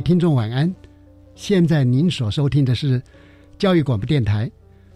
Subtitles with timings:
[0.00, 0.72] 听众晚安，
[1.34, 3.02] 现在您所收听的是
[3.58, 4.50] 教育广播电台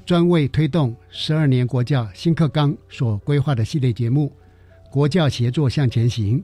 [0.04, 4.30] 专为推动十二年国教新课纲所规划的系列节目
[4.90, 6.38] 《国教协作向前行》。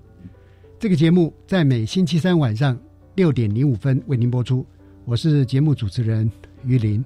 [0.78, 2.78] 这个节目在每星期三晚上
[3.14, 4.64] 六点零五分为您播出。
[5.04, 6.30] 我是节目主持人
[6.64, 7.04] 于林。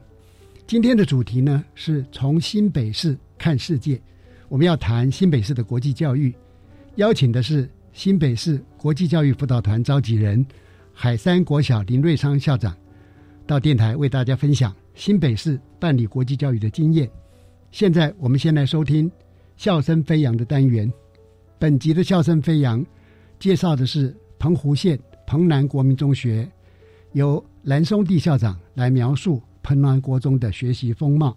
[0.66, 4.00] 今天的主题呢是从新北市看世界，
[4.48, 6.34] 我们要谈新北市的国际教育，
[6.96, 10.46] 邀请的是新北市国际教育辅导团召集人。
[10.92, 12.76] 海山国小林瑞昌校长
[13.46, 17.10] 到电台为大家分享新北市办理国际教育的经验。
[17.70, 19.10] 现在我们先来收听
[19.56, 20.92] “笑声飞扬”的单元。
[21.58, 22.84] 本集的“笑声飞扬”
[23.38, 26.48] 介绍的是澎湖县澎南国民中学，
[27.12, 31.36] 由蓝松地校长来描述澎南国中的学习风貌。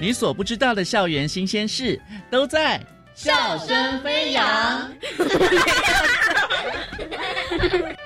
[0.00, 2.00] 你所不知道的校园新鲜事，
[2.30, 2.78] 都在
[3.14, 4.44] 《笑声飞扬》。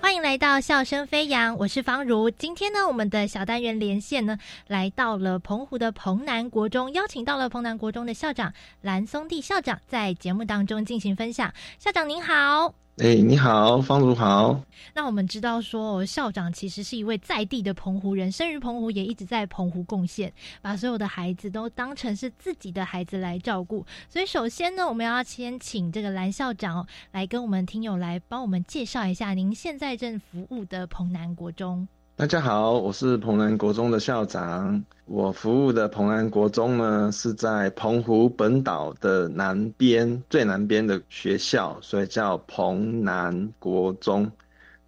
[0.00, 2.30] 欢迎来到笑声飞扬，我是方如。
[2.30, 8.52] 今天呢，我们的小单元连线呢，来到了澎湖的澎南国中，邀请到了澎南国中的校长
[8.82, 11.52] 蓝松地校长，在节目当中进行分享。
[11.78, 12.81] 校长您好。
[12.98, 14.60] 哎，你好，方如好。
[14.94, 20.30] 那我们知道说，校长其实是一位在地的澎湖人，生于澎湖，也一直在澎湖贡献，
[20.60, 23.86] 把所有的孩子都当成是自己的孩子来照顾。
[24.10, 31.88] 所以，首先呢，我们要先请这个蓝校长来跟我们听友来帮我们介绍一下您现在正服务的澎南国中。
[32.14, 34.84] 大家好，我是蓬南国中的校长。
[35.06, 44.30] 我服务的蓬南国中呢，是在澎湖本岛的南边最南边的学校，所以叫澎南国中。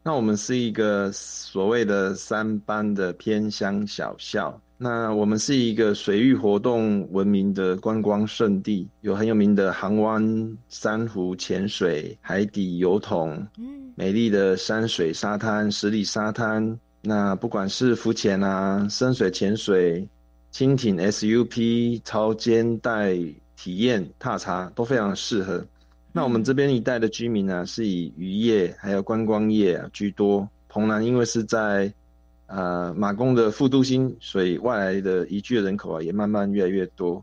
[0.03, 4.61] 那我们是一个所谓的三班的偏乡小校。
[4.77, 16.79] 那我们是一个水域活动闻名的观光胜地，有很有名的航湾、珊瑚潜水、海底油桶，嗯，美丽的山水沙滩、十里沙滩。
[17.07, 20.09] 那不管是浮潜啊、深水潜水、
[20.51, 23.15] 蜻蜓 SUP、超肩带
[23.57, 25.63] 体验、踏查都非常适合。
[26.13, 30.49] 那我们这边一带的居民呢，是以渔业还有观光业居多。
[30.67, 31.93] 澎南因为是在
[32.47, 37.23] 呃马公的副都心，所以外来的移居的人口啊也慢慢越来越多。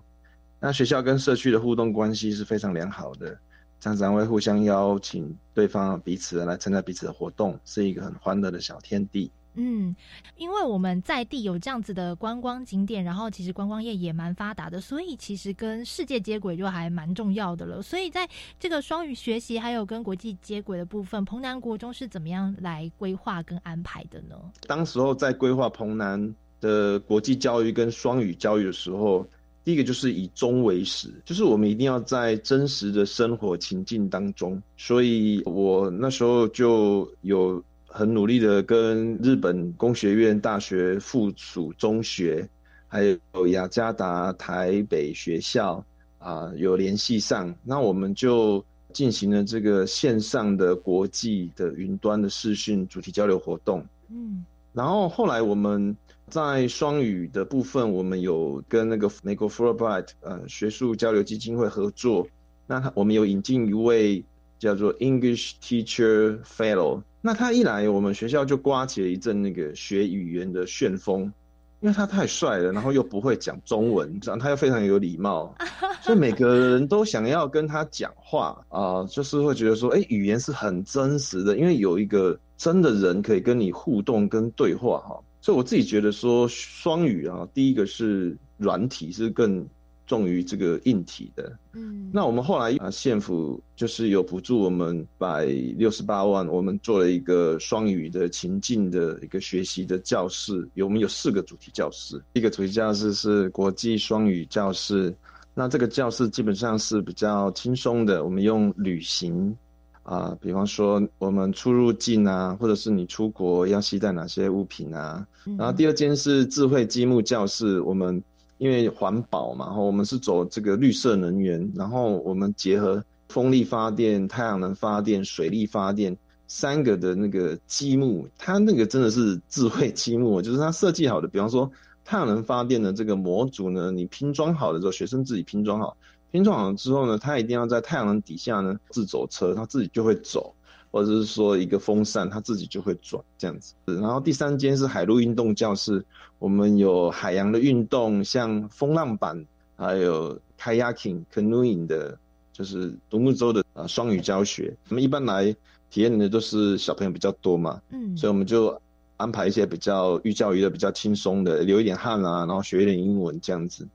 [0.59, 3.35] 那学校跟社区的互动关系是非常良好的，
[3.79, 9.31] 常常会互相邀请对方彼此来参加彼此的活动，是一个很欢乐的小天地。
[9.55, 9.93] 嗯，
[10.37, 17.81] 因为我们在地有这样子的观光景点，然后其实观光业也蛮发达的，所以其实跟世界接轨就还蛮重要的了。
[17.81, 24.35] 所以在这个双语学习还有跟国际接轨的部分，澎南国中是怎么样来规划跟安排的呢？
[24.67, 29.27] 当时候在规划澎南的国际教育跟双语教育的时候，
[29.65, 34.63] 第一个就是以中为始，就是我们一定要在真实的生活情境当中。
[34.77, 37.61] 所以我那时候就有。
[37.93, 42.47] 很努力的跟日本工学院大学附属中学，
[42.87, 43.03] 还
[43.33, 45.83] 有雅加达台北学校
[46.17, 53.85] 啊有联系上，那我们就进行了这个线上的国际的云端的视讯主题交流活动。
[54.09, 55.95] 嗯，然后后来我们
[56.27, 62.27] 在双语的部分，我们有跟那个美国 Fulbright 呃学术交流基金会合作，
[62.67, 64.23] 那我们有引进一位
[64.61, 67.01] 叫做 English Teacher Fellow。
[67.19, 71.33] 那他一来，我们学校就刮起了一阵那个学语言的旋风。
[71.79, 75.55] 因为他太帅了，然后又不会讲中文， 这样他又非常有礼貌，
[76.03, 85.19] 所以每个人都想要跟他讲话啊，就是会觉得说，哎，语言是很真实的，因为有一个真的人可以跟你互动跟对话哈。
[85.41, 89.67] 所以我自己觉得说，双语啊，第一个是软体是更。
[90.11, 105.15] 重于这个硬体的，嗯，那我们后来啊，县府就是有补助我们百六十八万，我们做了一个双语的情境的一个学习的教室，有我们有四个主题教室，一个主题教室是国际双语教室，
[105.53, 109.55] 那这个教室基本上是比较轻松的，我们用旅行
[110.03, 115.25] 啊，比方说我们出入境啊，或者是你出国要携带哪些物品啊，
[115.57, 118.21] 然后第二间是智慧积木教室，我们。
[118.61, 126.15] 因为环保嘛，然后我们是走这个绿色能源，然后我们结合风力发电、太阳能发电、水力发电
[126.45, 131.27] 三个的那个积木，它那个真的是智慧积木，就是它设计好的。
[131.27, 131.71] 比方说
[132.05, 135.97] 太阳能发电的这个模组呢，你拼装好的时候，学生自己拼装好，
[136.29, 140.53] 拼装好之后呢，它一定要在太阳能底下呢自走车，它自己就会走。
[140.91, 143.73] 或者是说一个风扇，它自己就会转这样子。
[143.85, 146.05] 然后第三间是海陆运动教室，
[146.37, 149.45] 我们有海洋的运动，像风浪板，
[149.77, 152.17] 还有 kayaking、canoeing 的，
[152.51, 154.75] 就是独木舟的啊双语教学。
[154.89, 155.55] 我们一般来
[155.89, 158.77] 体验的都是小朋友比较多嘛，嗯，所以我们就
[159.15, 163.87] 安排一些比较寓教于乐、比较轻松的，流一点汗啊，然后学一点英文这样子。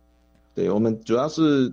[0.55, 1.73] 对我们主要是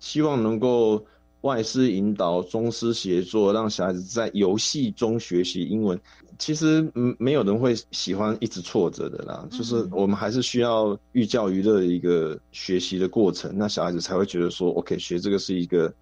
[0.00, 1.04] 希望能够。
[1.42, 5.98] 外师引导，中师协作，让小孩子在游戏中学习英文。
[6.38, 9.46] 其实，嗯，没有人会喜欢一直挫折的啦。
[9.50, 15.92] 就是我们还是需要寓教于乐的一个学习的过程，那小孩子才会觉得说，OK，学这个是一个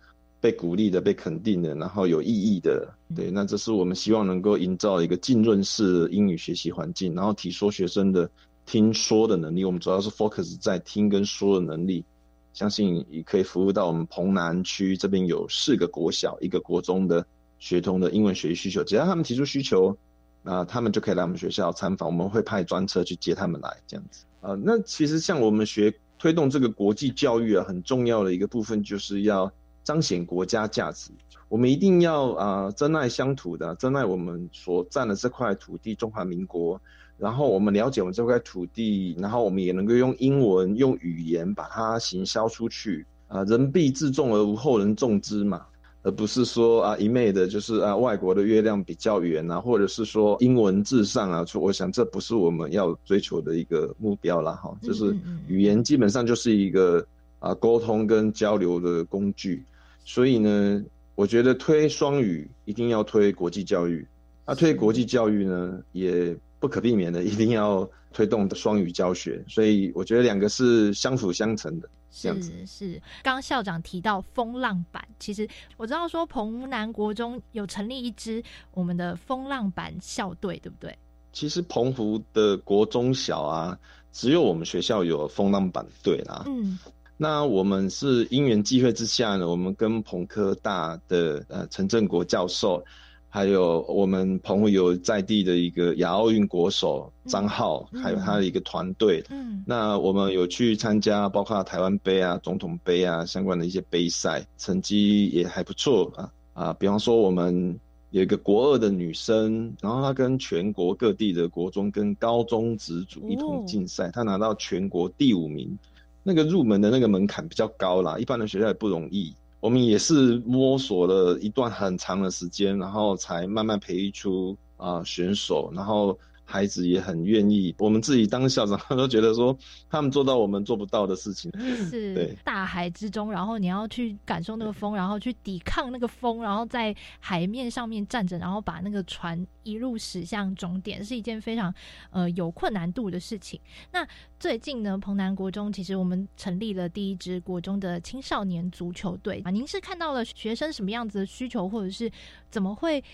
[0.40, 2.88] 被鼓励的、被肯定的，然后有意义的。
[3.14, 8.28] 对，那这是我们希望能够营造一个浸润式英语学习环境，然后提说学生的
[8.66, 9.64] 听说的能力。
[9.64, 12.04] 我们主要是 focus 在听跟说的能力。
[12.52, 17.24] 相信也可以服务到我们澎南区这边有四个国小、一个国中的
[17.58, 18.82] 学童的英文学习需求。
[18.82, 19.96] 只要他们提出需求，
[20.42, 24.24] 那他们就可以来我们学校参访，我们会派专车去接他们来，这样子。
[24.40, 29.52] 啊，那其实像我们学推动这个国际教育啊，很重要的一个部分就是要
[29.84, 31.10] 彰显国家价值。
[31.48, 36.80] 我们一定要啊，珍爱乡土的，珍爱我们所占的这块土地——中华民国。
[37.18, 43.42] 然后我们了解我们这块土地，然后我们也能够用英文、用语言把它行销出去啊！
[43.42, 45.66] 人必自重而无后人重之嘛，
[46.02, 51.44] 而不是说啊一昧的就是啊外国的月亮比较圆啊，或者是说英文至上啊。
[51.54, 55.12] 我想这不是我们要追求的一个目标啦，哈，就是
[55.48, 57.04] 语言基本上就是一个
[57.40, 59.64] 啊沟通跟交流的工具。
[60.04, 60.84] 所以呢，
[61.16, 64.06] 我觉得推双语一定要推国际教育，
[64.46, 66.36] 那推国际教育呢也。
[66.60, 71.88] 不可避免的，一定要推动双语教学，所以我觉得两个是相辅相成的。
[72.10, 75.46] 是是，刚刚校长提到风浪板，其实
[75.76, 80.96] 我知道说澎南国中有成立一支我们的风浪板校队，对不对？
[81.32, 83.78] 其实澎湖的国中小啊，
[84.10, 86.42] 只有我们学校有风浪板队啦。
[86.46, 86.78] 嗯，
[87.16, 92.82] 那我们是因缘际会之下呢，我们跟澎科大的呃陈正国教授。
[93.30, 99.22] 还有我们澎湖有在地的一个亚奥运国手张浩，还有他的一个团队。
[99.30, 106.72] 嗯，那我们有去参加，包括台湾杯啊、总统杯啊相关的一些杯赛，成绩也还不错啊啊！
[106.72, 107.78] 比方说，我们
[108.10, 115.78] 有一个国二的女生，然后她跟全国各地的国中跟高中职组一同竞赛，她拿到全国第五名。
[116.22, 119.34] 那个入门的那个门槛比较高啦，一般的学校也不容易。
[119.60, 126.18] 我们也是摸索了一段很长的时间，然后才慢慢培育出啊选手，然后。
[126.50, 129.54] 孩子也很愿意，我们自己当校长都觉得说，
[129.90, 131.52] 他们做到我们做不到的事情。
[131.90, 141.72] 是， 对，大海之中，然后你要去感受那个风，然后去抵抗那个风，然后在海面上面站着，然后把那个船一路驶向终点，是一件非常
[142.08, 143.60] 呃有困难度的事情。
[143.92, 144.08] 那
[144.40, 152.10] 最近呢，彭南国中其实我们成立了第一支国中的青少年足球队啊，您是看到了学生什么样子的需求，或者是
[152.50, 153.04] 怎么会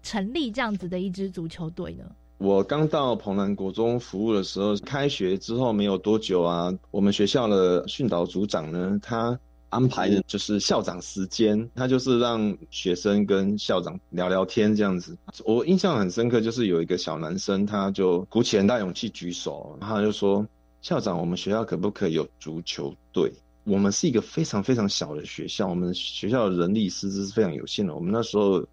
[0.00, 2.04] 成立这样子的一支足球队呢？
[2.38, 9.38] 我刚到澎南国中服务的时候，开学之后没有多久啊，我们学校的训导组长呢，他
[9.70, 15.16] 安排的就是校长时间，他就是让学生跟校长聊聊天这样子。
[15.44, 20.46] 我印象很深刻，就是有一个小男生，他就鼓起很大勇气举手，他就说
[20.82, 23.32] ：“校长，我们学校可不可以有足球队？
[23.62, 27.94] 我们是一个非常非常小的学校，我们学校的人力师资是非常有限的。
[27.94, 28.66] 我们那时候。”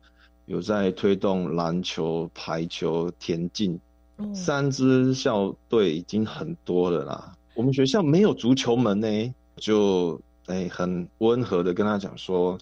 [0.45, 3.79] 有在推动篮球、排球、田径，
[4.33, 7.35] 三支校队已经很多了啦。
[7.55, 12.57] 我们学校没有足球门呢，就哎很温和的跟他讲说，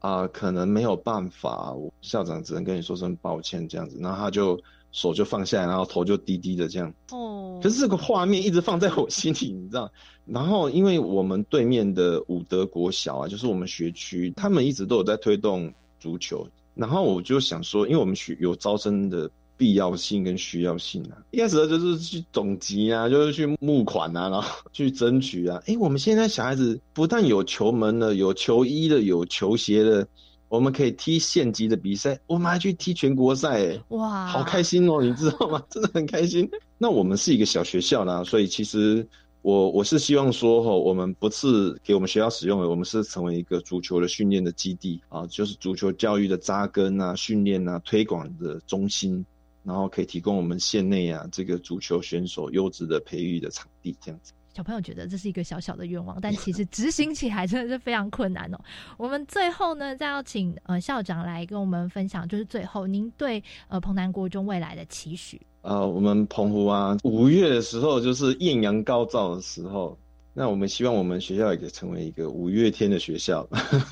[0.00, 3.98] 啊，可能没有办法，校长只能跟你说声抱歉这样子。
[4.00, 4.60] 然后他就
[4.90, 6.92] 手就放下来，然后头就低低的这样。
[7.10, 7.60] 哦。
[7.62, 9.90] 可是这个画面一直放在我心里，你知道？
[10.26, 16.46] 然后因为我们对面的武德国小啊，就是我们学区，他们一直都有在推动足球。
[16.74, 19.30] 然后我就想说，因为我们学有招生的。
[19.54, 25.62] 必要性跟需要性啊，一开始就是去总集啊，就是去募款啊，然后去争取啊。
[25.66, 30.08] 哎，我们现在小孩子不但有球门的，有球衣的，有球鞋的，
[30.48, 35.62] 我们可以踢县级的比赛，我们还去踢全国赛，哎，哇，好开心哦，你知道吗？
[35.70, 36.50] 真的很开心。
[36.76, 39.06] 那我们是一个小学校啦，所以其实
[39.42, 49.24] 我我是希望说，哈，我们不是给我们学校使用的，我们是成为一个足球的训练的基地啊，就是足球教育的扎根啊、训练啊、推广的中心。
[49.64, 54.32] 然后可以提供我们县内啊这个足球选手优质的培育的场地，这样子。
[54.52, 58.58] 小朋友觉得这是一个小小的愿望，但其实执行起来真的是非常困难哦。
[58.96, 65.40] 我们最后呢，再要请呃校长来跟我们分享，就是最后您对呃澎南国中未来的期许。
[65.62, 69.98] 呃，我们澎湖啊，五月的时候就是艳阳高照的时候，
[70.34, 73.48] 那我们希望我们学校也可以成为一个五月天的学校，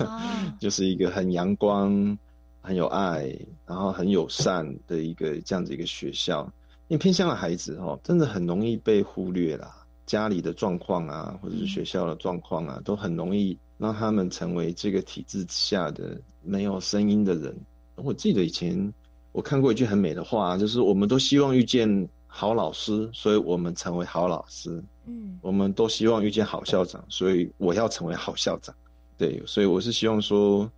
[0.60, 2.18] 就是一个很阳光。
[2.62, 3.34] 很有爱，
[3.66, 6.44] 然后很友善的一个这样子一个学校，
[6.88, 9.86] 因为偏乡的孩子哦，真的很容易被忽略啦。
[10.04, 17.56] 家里的状况啊，或者是学校的状况啊，都很容易让他们成为这个体制下的没有声音的人。
[17.94, 18.92] 我记得以前
[19.32, 24.82] 我看过一句很美的话，就是我们都希望遇见好老师，所以我们成为好老师。
[25.06, 28.74] 嗯，我们都希望遇见好校长，所以我要成为好校长。
[29.16, 30.70] 对，所以我是希望说。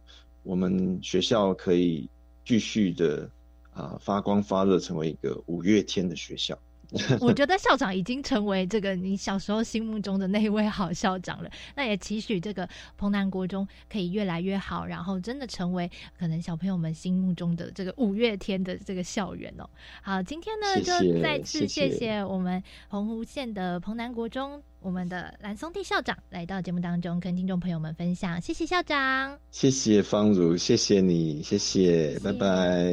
[0.45, 2.11] 我们学校可以
[2.45, 3.31] 继续的
[3.73, 6.59] 啊发光发热，成为一个五月天的学校。
[7.21, 11.51] 我觉得校长已经成为这个你小时候心目中的那一位好校长了。
[11.75, 19.69] 那也期许这个彭南国中可以越来越好，然后真的成为可能小朋友们心目中的这个五月天的这个校园哦。
[20.03, 24.63] 好，今天呢就再次谢谢我们澎湖县的彭南国中。
[24.83, 28.41] 我们的蓝松地校长来到节目当中，跟听众朋友们分享。
[28.41, 32.93] 谢谢校长，谢谢方如，谢谢你，谢谢，拜拜。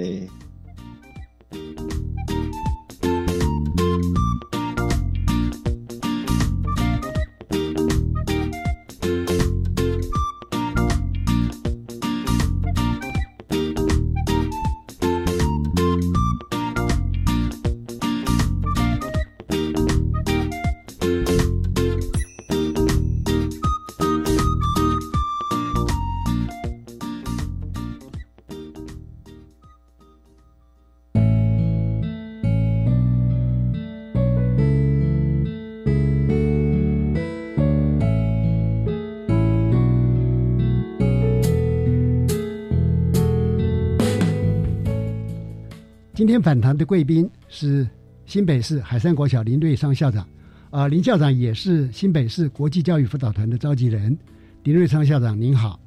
[46.29, 47.89] 天返谈的贵宾是
[48.27, 50.27] 新北市海山国小林瑞昌校长，
[50.69, 54.15] 啊，林校长也是新北市国际教育辅导团的召集人。
[54.62, 55.79] 林瑞昌校长您好，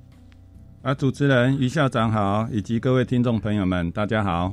[0.82, 4.52] 啊，主持人于校长好，以及各位听众朋友们大家好。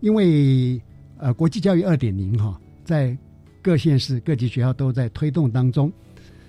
[0.00, 0.80] 因为
[1.18, 3.14] 呃，国际教育二点零哈，在
[3.60, 5.92] 各县市各级学校都在推动当中，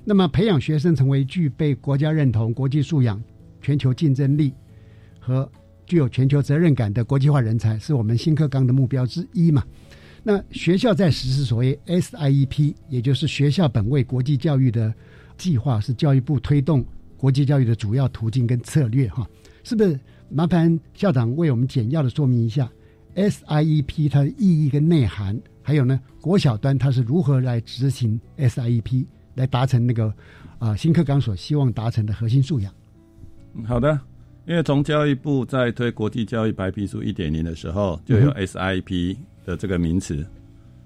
[0.05, 3.21] 那么培养学生成为具备国家认同、国际素养、
[3.61, 4.53] 全球竞争力
[5.19, 5.51] 和。
[5.91, 9.61] 具有全球责任感的国际化人才是我们新课纲的目标之一嘛？
[10.23, 14.93] 那学校在实施所谓 SIEP，也就是学校本位国际教育的
[15.35, 16.81] 计划，是教育部推动
[17.17, 19.27] 国际教育的主要途径跟策略哈。
[19.65, 19.99] 是不是？
[20.29, 22.71] 麻烦校长为我们简要的说明一下
[23.15, 29.05] SIEP 它的意义跟内涵，还有呢，国小端它是如何来执行 SIEP
[29.35, 30.13] 来达成那个
[30.57, 32.73] 啊新课纲所希望达成的核心素养？
[33.65, 33.99] 好的。
[34.45, 40.25] 因为从教育部在推国际教育白皮书一点零的时候，就有 SIP 的这个名词。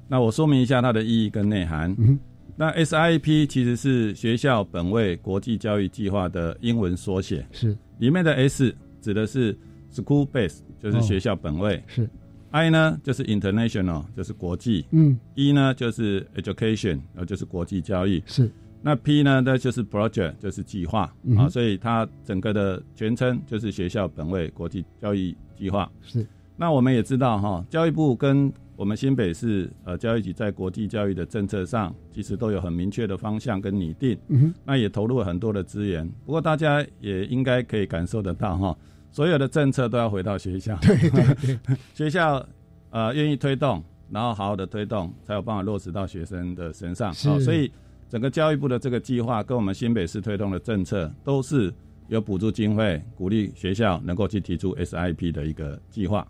[0.08, 1.94] 那我说明一下它的意义跟内涵。
[1.98, 2.20] 嗯
[2.58, 9.54] 那 SIP 其实是学校本位国际教育计划的英文缩写，是里面的 S 指的是
[9.94, 11.84] School Base，就是学校本位。
[11.86, 12.10] 是
[12.52, 14.86] I 呢就是 International，就是国际。
[14.92, 18.24] 嗯，E 呢就是 Education，然后就是国际教育。
[18.26, 18.50] 是。
[18.88, 19.42] 那 P 呢？
[19.42, 25.92] 那就是 project，就是计划啊，所以它整个的全称就是学校本位国际教育计划。
[26.04, 26.24] 是。
[26.56, 34.16] 那我们也知道哈，教育部跟我们新北市呃教育局在国际教育的政策上，其实都有很明确的方向跟拟定。
[34.28, 34.54] 嗯。
[34.64, 36.08] 那也投入了很多的资源。
[36.24, 38.78] 不过大家也应该可以感受得到哈，
[39.10, 40.78] 所有的政策都要回到学校。
[40.84, 41.78] 对对对。
[41.96, 42.46] 学校
[42.92, 47.12] 呃愿意推动，然后好好的推动，才有办法落实到学生的身上。
[47.12, 47.72] 好所以
[48.16, 51.70] 整个教育部的这个计划跟我们新北市推动的政策都是
[52.08, 56.26] 有补助经费，鼓励学校能够去提出 SIP 的一个计划。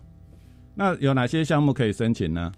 [0.73, 2.51] 那有哪些项目可以申请呢？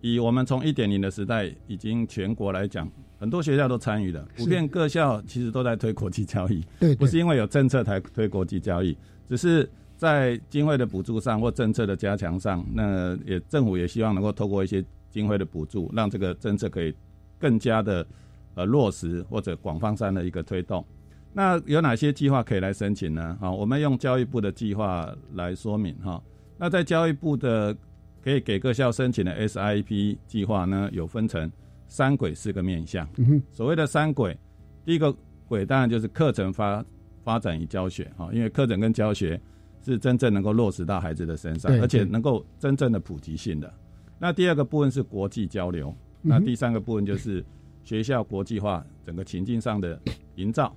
[0.00, 6.64] 以我们从一点零的时代，已经全国来讲，很多学校都参与了，普遍各校其实都在推国际教育。
[6.80, 8.96] 对，不是因为有政策才推国际教育，
[9.28, 16.94] 只是在经费的补助上或政策的加强上，那也政府也希望能够透过一些经费的补助，让这个政策可以
[17.38, 18.06] 更加的
[18.54, 20.84] 呃落实或者广泛上的一个推动。
[21.32, 23.36] 那有哪些计划可以来申请呢？
[23.40, 26.22] 好，我们用教育部的计划来说明哈。
[26.58, 27.74] 那在教育部的
[28.22, 31.50] 可以给各校申请的 SIP 计划呢，有分成
[31.88, 33.08] 三轨四个面向。
[33.16, 34.38] 嗯，所谓的三轨，
[34.84, 35.14] 第一个
[35.48, 36.84] 轨当然就是课程发
[37.24, 39.40] 发展与教学哈，因为课程跟教学
[39.82, 43.72] 是真正能够落实到孩子的身上，而且能够真正的普及性的。
[44.18, 47.44] 那第二个部分是国际交流，那第三个部分就是
[47.84, 49.98] 学校国际化整个情境上的
[50.36, 50.74] 营造。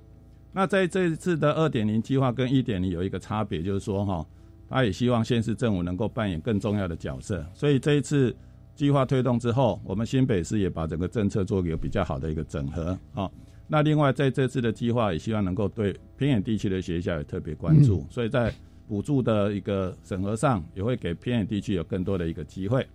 [0.52, 4.26] 那在这一次的二点零计划跟一点零有一个差别，就是说哈，
[4.68, 7.44] 他也希望县市政府能够扮演更重要的角色。
[7.52, 8.34] 所以这一次
[8.74, 13.30] 计划推动之后，我们新北市也把整个政策做一个比较好的一个整合啊。
[13.68, 18.54] 那另外在这次的计划也希望能够对偏远地区的学校也特别关注，嗯所以在
[18.88, 22.86] 补助的一个审核上，也会给偏远地区有更多的一个机会。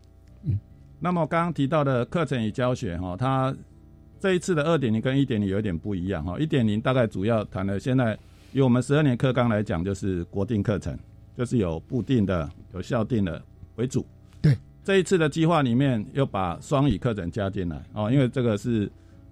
[0.44, 0.58] 嗯，
[1.00, 3.54] 那么刚刚提到的课程与教学哈，它
[4.22, 6.38] 这一次的二点零跟一点零有一点不一样哈。
[6.38, 8.16] 一点零大概主要谈的现在
[8.54, 10.96] 以我们十二年课纲来讲，就是国定课程，
[11.36, 13.42] 就是有固定的、有校定的
[13.78, 14.06] 为主。
[14.40, 18.88] 对，这一次的计划里面又把双语课程加进来哦，因为这个是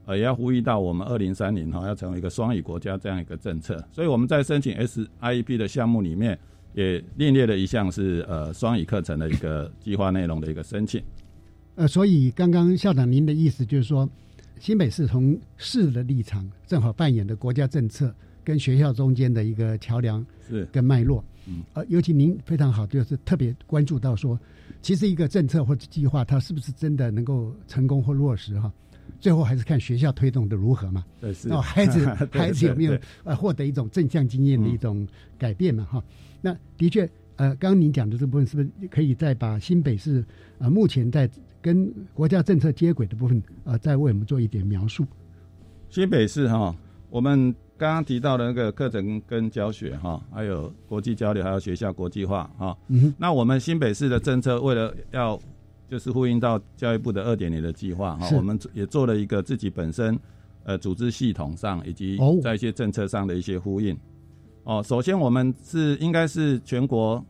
[0.05, 6.35] 呃也要呼吁到我们二零三零哈要成为一个双语国家这样一个政策，所以我们在申请 SIEP 的项目里面
[6.73, 10.99] 也另列了一项是呃双语课程的一个计划内容的一个申请。
[11.75, 14.09] 呃，所以刚刚校长您的意思就是说，
[14.59, 18.13] 新北市从市的立场，正好扮演的国家政策
[18.43, 21.23] 跟学校中间的一个桥梁是跟脉络。
[21.47, 24.37] 嗯，呃，尤其您非常好，就是特别关注到说，
[24.81, 28.71] 其实一个政策或者计划，它是不是真的能够成功或落实哈，
[29.19, 31.05] 最后还是看学校推动的如何嘛。
[31.21, 35.85] 对，是哦，孩子 孩子有没有呃获得一种正向经验的一种改变嘛？
[35.85, 36.03] 哈、
[36.41, 40.23] 那的确，呃，刚刚您讲的这部分是不是可以再把新北市
[40.57, 41.27] 呃目前在
[41.61, 45.05] 跟国家政策接轨的部分呃，再为我们做一点描述？
[45.89, 46.75] 新北市哈，
[47.09, 52.77] 我们刚刚提到的那个课程跟教学哈，还有国际交流，还有学校国际化哈。
[52.87, 55.39] 嗯那我们新北市的政策，为了要
[55.87, 60.17] 就是呼应到教育部的二点零的计划哈，是我们也做了一个自己本身
[60.63, 63.97] 呃组织系统上以及哦在一些政策上的一些呼应。
[64.63, 67.25] 哦，首先我们是应该是全国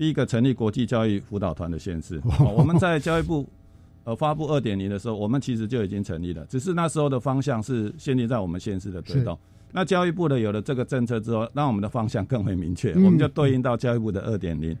[0.00, 2.18] 第一个成立国际教育辅导团的县市。
[2.38, 3.46] 哦我们在教育部
[4.04, 9.38] 呃发布二点零的时候，我们其实就已经成立了，只是那时候的方向是限定在我们县市的推动。
[9.70, 14.74] 那教育部的有了这个政策之后，让我们的方向更为明确，嗯我们就对应到教育部的二点零。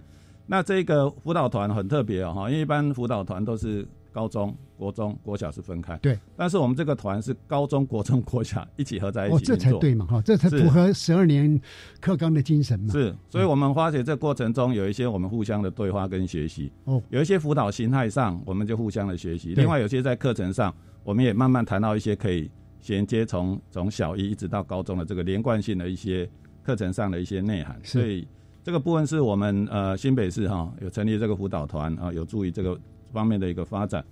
[0.46, 6.18] 那这个辅导团很特别哦，哈，因为一般辅导团都是高中、国中、国小是分开，对。
[6.36, 11.60] 但是我们这个团是高中、国中、国小一起合在一起哦，这才对嘛，哈，这才符合十二年
[12.00, 12.92] 课纲的精神嘛。
[12.92, 26.28] 是，所以我们发觉这过程中有一些我们互相的对话跟学习，哦，有一些辅导形态上我们就互相的学习，另外有些在课程上，我们也慢慢谈到一些可以衔接从从小一一直到高中的这个连贯性的一些
[26.62, 28.26] 课程上的一些内涵，所以
[28.62, 32.78] 这个部分是我们呃新北市哈有成立这个辅导团啊，有助于这个
[33.12, 34.04] 方面的一个发展。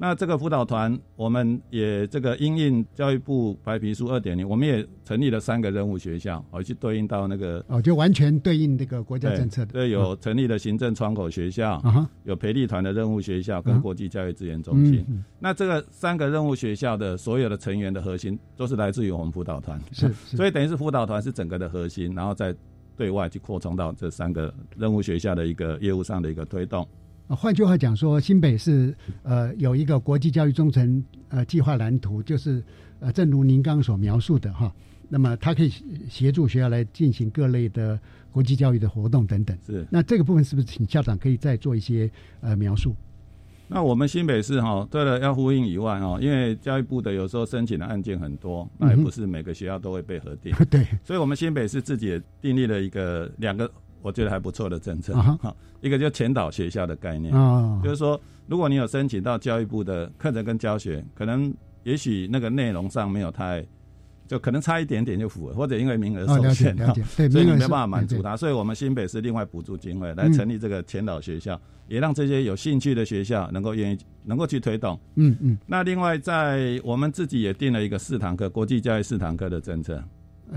[0.00, 9.72] 那这个辅导团，我们也这个因应教育部白皮书二点零，我们也成立了三个任务学校，哦，去对应到那个哦，就完全对应这个国家政策的。
[9.72, 11.82] 对，有成立的行政窗口学校，
[12.22, 15.04] 有培力团的任务学校跟啊国际教育资源中心。
[15.40, 19.80] 那这个三个任务学校的所有的成员的核心，都是来自于我们辅导团。
[19.90, 22.54] 是 是所以等于是辅导团是整个的核心，然后再
[22.96, 26.86] 对外去扩充到这三个任务学校的一个业务上的一个推动。
[27.28, 32.64] 啊，换句话讲说，新北市呃有一个国际教育中程呃计划蓝图，就是
[33.00, 34.74] 呃正如您刚刚所描述的哈，
[35.10, 35.70] 那么它可以
[36.08, 38.00] 协助学校来进行各类的
[38.32, 39.56] 国际教育的活动等等。
[39.64, 42.10] 是，那这个部分是不是请校长可以再做一些
[42.40, 42.94] 呃描述？
[43.70, 50.54] 那我们新北市哈，对了，要呼应以外哈，因为教育部的有时候申请的案件很多，那也不是每个学校都会被核定。
[50.70, 53.70] 对，所以我们新北市自己也订立了一个两个
[54.02, 55.36] 我觉得还不错的政策啊哈。
[55.42, 63.64] 哈，一个就前导学校的概念哦就是说，如果你有申请到教育部的课程跟教学，可能也许那个内容上没有太
[64.26, 66.76] 就可能差一点点就符合，或者因为名额哦，受限，
[67.30, 68.22] 所以你没办法满足对。
[68.22, 70.32] 他，所以我们新北市另外补助经费来嗯。
[70.34, 75.00] 成立这个前导学校，也让这些有兴趣的学校能够愿意能够去推动。
[75.14, 80.02] 嗯嗯，那另外在我们自己也定了一个四堂课国际教育四堂课的政策，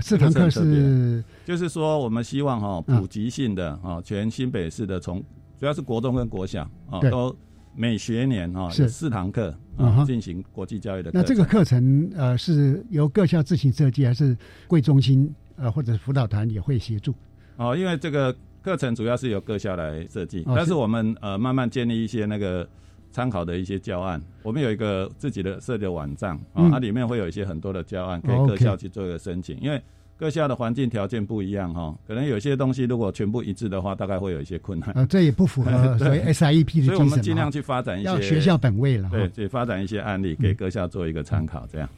[0.00, 5.22] 四堂课是就是说我们希望哈、嗯普及性的哦、全新北市的从
[5.58, 7.10] 主要是国中跟国小啊、对。
[7.10, 7.34] 都
[7.74, 8.82] 每学年哈、是。
[8.82, 11.20] 有四堂课啊进行国际教育的程。
[11.20, 17.14] 那这个课程呃是由各校自行设计，还是贵中心呃或者辅导团也会协助？
[17.56, 22.68] 哦，因为这个课程主要是由各校来设计，哦但是我们呃慢慢建立一些那个
[23.12, 24.20] 参考的一些教案。
[24.42, 29.56] 我们有一个自己的设计的网站啊、嗯它里面会有一些很多的教案，可哦以各校去做一个申请。
[29.60, 29.80] 因为
[30.16, 34.90] 各校的环境条件不一样哈、可能有些东西如果全部一致的话，大概会有一些困难。
[34.94, 39.16] 呃，这也不符合 所谓 SIEP 的所以我们尽量去发展一些要学校本位了哈。
[39.16, 41.88] 对，去发展一些案例给各校做一个参考，这样。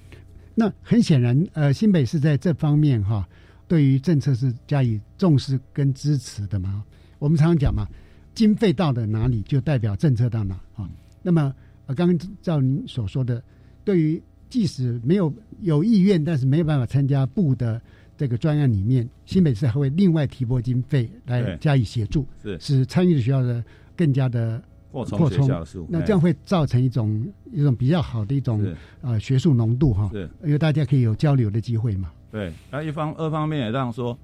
[0.55, 3.29] 那很显然，呃，新北市在这方面哈，
[3.69, 6.83] 对于政策是加以重视跟支持的嘛。
[7.19, 7.87] 我们常常讲嘛，
[8.35, 10.89] 经费到了哪里，就代表政策到哪啊。
[11.25, 11.53] 那么，
[11.87, 13.43] 呃，刚刚照您所说的，
[13.85, 15.33] 对于即使没有
[15.63, 17.81] 有意愿，但是没有办法参加部的
[18.17, 23.65] 这个专案里面，新北市还会另外提拨经费来加以协助，是使参与的学校的
[23.97, 32.13] 更加的扩充学校数哎那这样会造成一种一种比较好的一种是呃学术浓度哈，是因为大家可以有交流的机会嘛。
[32.31, 34.17] 对，那一方二方面也让说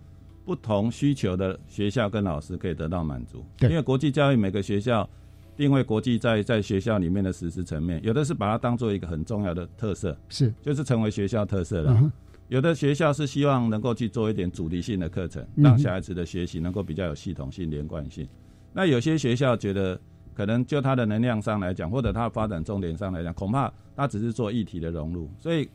[0.44, 3.44] 不同需求的学校跟老师可以得到满足。
[3.62, 5.08] 因为国际教育每个学校
[5.60, 11.92] 定位国际在在学校里面的实施层面，有的是把它当做一个很重要的特色，是就是成为学校特色了。
[12.00, 12.10] 嗯
[12.48, 18.26] 有的学校是希望能够去做一点主题性的课程，让小孩子的学习能够比较有系统性、连贯性。
[18.72, 20.00] 那有些学校觉得，
[20.34, 25.30] 可能就它的能量上来讲，或者它的发展重点上来讲，恐怕它只是做议题的融入。
[25.38, 25.68] 所以，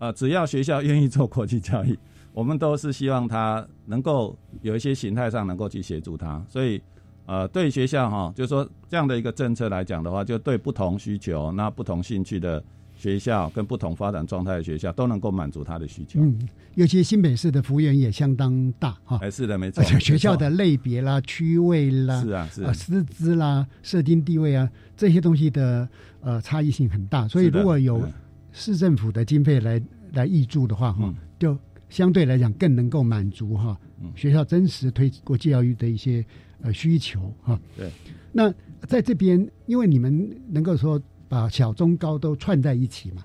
[0.00, 1.98] 呃，只要学校愿意做国际教育，
[2.34, 6.44] 我们都是希望它能够有一些形态上能够去协助它。
[6.46, 6.78] 所以，
[7.28, 12.64] 呃，对学校哈，就是说这样的一个政策来讲的话，就对不同需求、那不同兴趣的
[12.94, 16.20] 学校跟不同发展状态的学校都能够满足他的需求。
[16.20, 19.86] 嗯，尤其新北市的幅员也相当大哈，哎，是的，没错而。
[19.86, 25.86] 且学校的类别啦、区位啦、是啊，是呃师资啦、设定地位啊这些东西的
[26.22, 28.12] 呃差异性很大，所以如果有嗯。
[28.52, 29.80] 市政府的经费来
[30.14, 31.14] 来挹注的话哈，嗯。
[31.38, 31.56] 就
[31.90, 34.10] 相对来讲更能够满足哈嗯。
[34.16, 36.24] 学校真实推国际教育的一些
[36.62, 37.58] 呃需求哈。
[37.76, 37.90] 对，
[38.32, 38.52] 那
[38.86, 43.24] 在这边，因为你们能够说把小中高都串在一起嘛，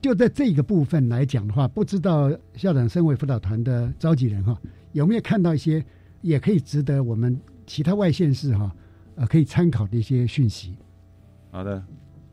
[0.00, 4.58] 就在这个部分来讲的话，不知道校长身为辅导团的召集人哈，
[4.92, 5.84] 有没有看到一些
[6.20, 8.74] 也可以值得我们其他外县市哈
[9.14, 10.76] 呃可以参考的一些讯息？
[11.50, 11.82] 好的。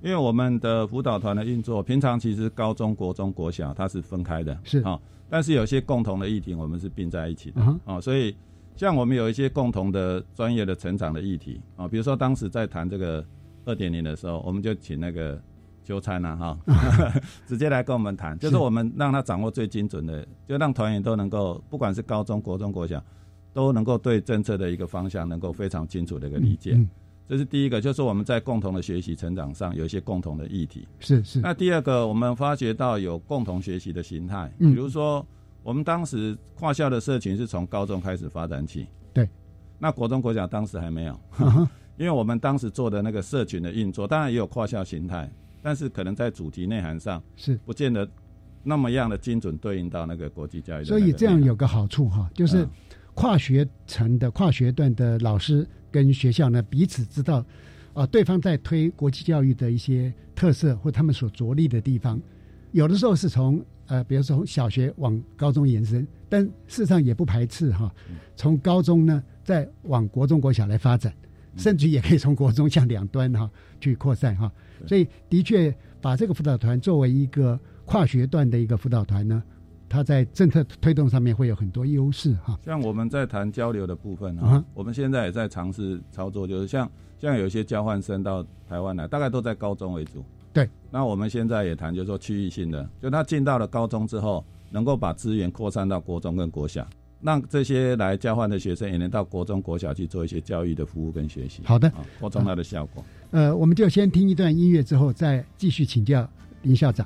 [0.02, 8.36] 因为我们的辅导团的运作，平常其实高中国中国小它是分开的，是啊、但是有些共同的议题我们是并在一起的嗯啊、哼所以
[8.76, 13.26] 像我们有一些共同的专业的成长的议题啊、比如说当时在谈这个
[13.66, 15.42] 二点零的时候，我们就请那个
[15.84, 16.58] 邱参呐哈，
[17.48, 23.02] 直接来跟我们谈，就是是我们让他掌握最精准的，就让团员都能够，不管是高中国中国小，
[23.54, 26.74] 都能够对政策的一个方向能够非常清楚的一个理解。
[26.76, 26.90] 嗯，
[27.30, 30.88] 这是第一个，就是我们在共同的学习成长上有一些共同的议题。
[31.00, 35.26] 是是，那第二个，我们发觉到有共同学习的形态，嗯比如说
[35.65, 39.28] 我们当时跨校的社群是从高中开始发展起，对，
[39.80, 41.19] 那国中国小当时还没有，
[41.97, 45.28] 因为我们当时做的那个社群的运作，当然也有跨校形态，
[45.63, 47.58] 但是可能在主题内涵上是。
[47.65, 48.08] 不见得
[48.62, 50.99] 那么样的精准对应到那个国际教育的所。
[50.99, 52.69] 以这样有个好处哈，就是嗯
[53.15, 57.43] 跨学层的、跨学段的老师跟学校呢彼此知道，
[57.95, 62.21] 啊、对方在推国际教育的一些特色或他们所着力的地方，
[62.71, 67.93] 有的时候是从呃，比如说从小学往高中延伸，但事实上也不排斥哈，
[68.36, 71.13] 从高中呢再往国中、国小来发展，
[71.56, 74.52] 甚至也可以从国中向两端哈去扩散哈。
[74.88, 79.43] 所以的确把这个辅导团作为一个跨学段的一个辅导团呢，
[79.88, 82.60] 它在政策推动上面会有很多优势哈。
[82.63, 90.26] 像我们在谈交流的部分啊，我们现在也在尝试操作，就是像像有一些交换生到台湾来，大概都在高中为主。
[90.56, 94.41] 对，那我们现在也谈，就是说区域性的，就他进到了高中之后，
[94.72, 96.88] 能够把资源扩散到国中跟国小，
[97.22, 101.62] 让这些来交换的学生也能到国中、国小去做一些教育的服务跟学习。
[101.65, 103.04] 好的啊，扩充它的效果。
[103.32, 106.26] 呃，我们就先听一段音乐，之后再继续请教
[106.62, 107.06] 林校长。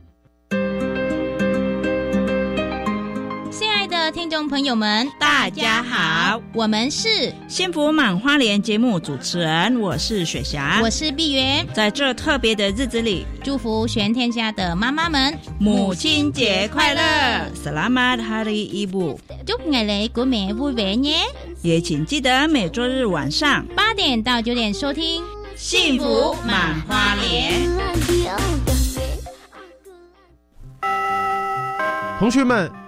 [4.31, 11.67] 众朋友们，大家好，我们是幸福满花莲节目主持人，我是雪霞，我是碧云。
[11.73, 15.37] 在这特别的日子里，祝福全天下的妈妈们。
[15.59, 17.01] 母亲节快乐
[17.61, 21.17] ，Selamat Hari Ibu，祝你哋过美 vui vẻ nhé。
[21.61, 25.21] 也请记得每周日晚上八点到九点收听。
[25.57, 27.69] 幸福满花莲。
[32.17, 32.71] 同学们，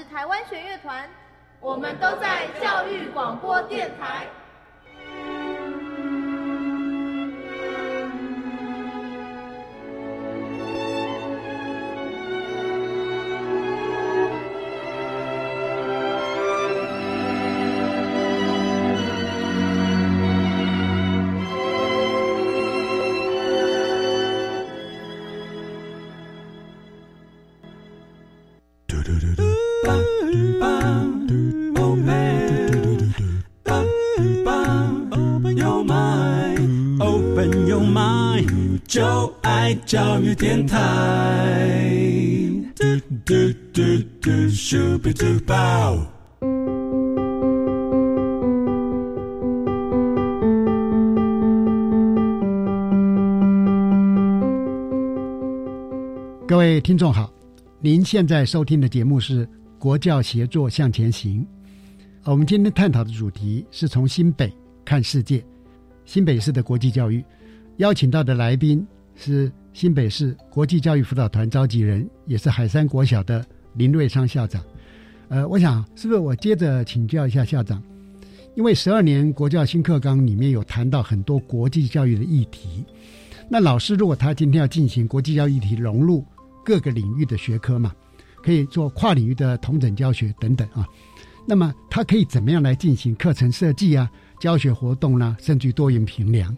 [0.00, 1.06] 是台湾弦乐团，
[1.60, 4.26] 我们都在教育广播电台。
[39.76, 40.76] 教育电台。
[56.46, 57.32] 各位听众好，
[57.80, 59.46] 您现在收听的节目是
[59.78, 61.42] 《国教协作向前行》。
[62.24, 64.52] 我们今天探讨的主题是从新北
[64.84, 65.44] 看世界，
[66.04, 67.24] 新北市的国际教育。
[67.76, 74.62] 邀请到的来宾是新北市国际教育辅导团召集人，也是海山国小的林瑞昌校长。
[75.28, 77.82] 呃，我想是不是我接着请教一下校长？
[78.56, 82.84] 因为十二年国教新课纲里面有谈到很多国际教育的议题，
[83.48, 86.24] 那老师如果他今天要进行国际教育议题融入
[86.64, 87.94] 各个领域的学科嘛，
[88.42, 90.84] 可以做跨领域的同整教学等等啊，
[91.46, 96.54] 那么他可以怎么样来进行课程设计啊、教学活动啦，甚至多元评量？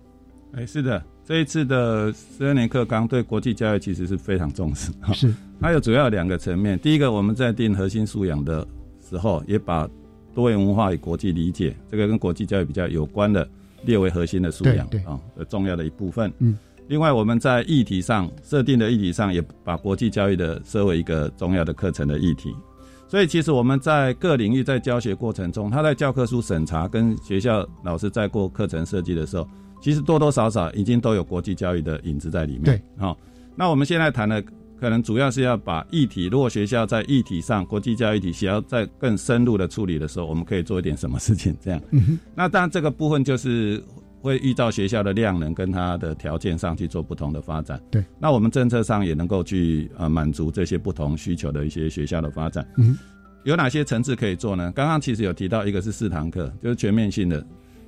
[0.55, 1.05] 哎，是的。
[1.25, 6.77] 这一次的十二年课纲对国际教育其实是非常重视，是 它有主要两个层面。
[6.81, 8.67] 第一个，我们在定核心素养的
[9.09, 9.89] 时候，也把
[10.35, 13.49] 多元文化与国际理解这个跟国际教育比较有关的
[13.85, 16.33] 列为核心的素养啊，重要的一部分。
[16.41, 16.59] 嗯，
[16.89, 22.53] 另外我们在议题上设定的议题上，也把国际教育的设为一个重要的课程的议题。
[23.07, 29.47] 所以其实我们在各领域在教学过程中，他在教科书审查跟学校老师在过课程设计的时候。
[29.83, 32.62] 其实多多少少已经都有国际教育的影子在里面。
[32.62, 33.18] 对，好，
[33.57, 34.42] 那我们现在谈的
[34.81, 41.55] 可能主要是要把议题，如果学校在议题上国际教育体系要在更深入的处理的时候，我们可以做一点什么事情？
[41.61, 41.83] 这样。
[41.90, 42.18] 嗯。
[42.35, 43.83] 那当然这个部分就是
[44.21, 47.81] 会依照学校的量能跟它的条件上去做不同的发展。
[47.90, 48.05] 对。
[48.21, 52.64] 那我们政策上也能够去呃满足这些不同需求的一些学校的发展。
[52.79, 52.97] 嗯。
[53.42, 54.71] 有哪些层次可以做呢？
[54.73, 57.45] 刚刚其实有提到一个是四堂课，就是全面性的。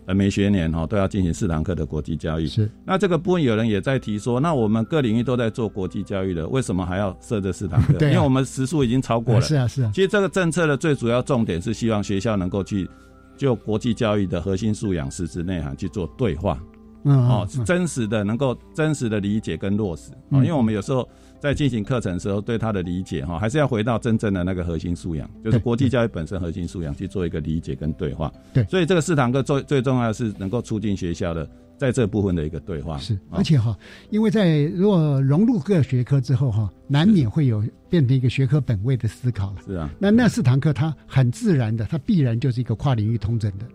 [0.07, 2.47] 呃，每学年哈都要进行四堂课的国际教育。
[2.47, 7.95] 是，那这个部分有人也在提说，那我们各领域都在做国际教育的，为什么还要设这四堂课？
[7.95, 9.41] 对，因为我们时数已经超过了。
[9.41, 9.91] 是啊，是啊。
[9.95, 12.89] 其实这个政策的最主要重点是希望学校能够去
[13.37, 16.61] 就国际教育的核心素养、实质内涵去做对话。
[17.05, 20.11] 嗯，哦，真实的能够真实的理解跟落实。
[20.31, 21.09] 啊，因为我们有时候。
[21.41, 28.33] 在进行课程的时候，对他的理解哈，还是要回到真正的那个核心素养，就是国际教育本身核心素养去做一个理解跟对话。
[28.55, 32.97] 对，所以这个四堂课最最重要的是能够促进学校的在这部分的一个对话。
[32.97, 33.77] 是，而且哈，
[34.09, 39.57] 因为在如果融入各学科之后哈，难免会有变成一个学科本位的思考了。
[39.67, 43.67] 是啊，那那四堂课它很自然的，它必然就是一个跨领域通整的。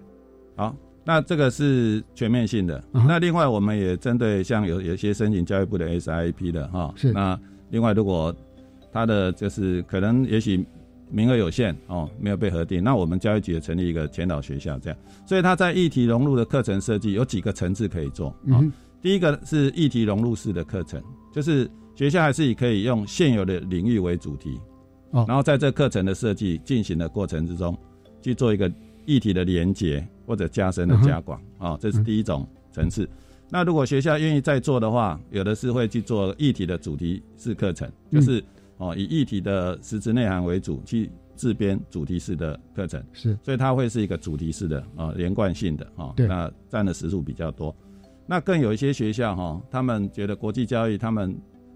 [0.55, 2.83] 好，那这个是全面性的。
[2.91, 7.39] 那另外我们也针对像有有一些申请教育部的 SIP 的哈，是那。
[7.71, 8.35] 另外，如果
[8.91, 10.65] 他的就是可能也许
[11.11, 18.57] 名额有限哦，没有被核定，那我们教育局也成立一个前导学校这样，所以他在议题融入的课程设计有几个层次可以做啊。
[19.03, 20.99] 第一个是议题融入式的课程，
[21.31, 24.59] 就是学校还是以可以用现有的领域为主题，
[25.11, 27.77] 哦，然后在这课程的设计进行的过程之中，
[28.19, 28.67] 去做一个
[29.09, 33.09] 议题的连接或者加深的加广啊，这是第一种层次。
[33.49, 38.43] 那如果学校愿意再做的话，有的是会去做议题的主题式课程，就是
[38.77, 47.75] 哦以议题的实质内涵为主去自编主题式的课程，是，所以它会是一个主题式的啊连贯性的啊，对，那占的时数比较多。
[48.27, 51.35] 那更有一些学校哈，他们觉得国际教育他们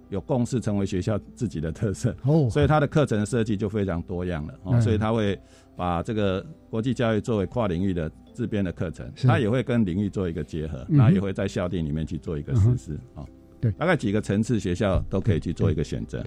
[0.09, 5.39] 有共识成为学校自己的特色哦，所以它的课程设计就非常多样了哦，所以它会
[5.75, 8.11] 把这个国际教育作为跨领域的。
[8.33, 13.23] 自编的课程，它也会跟领域做一个结合，那也会在校定里面去做一个实施啊。
[13.61, 16.23] 对，大概几个层次学校都可以去做一个选择。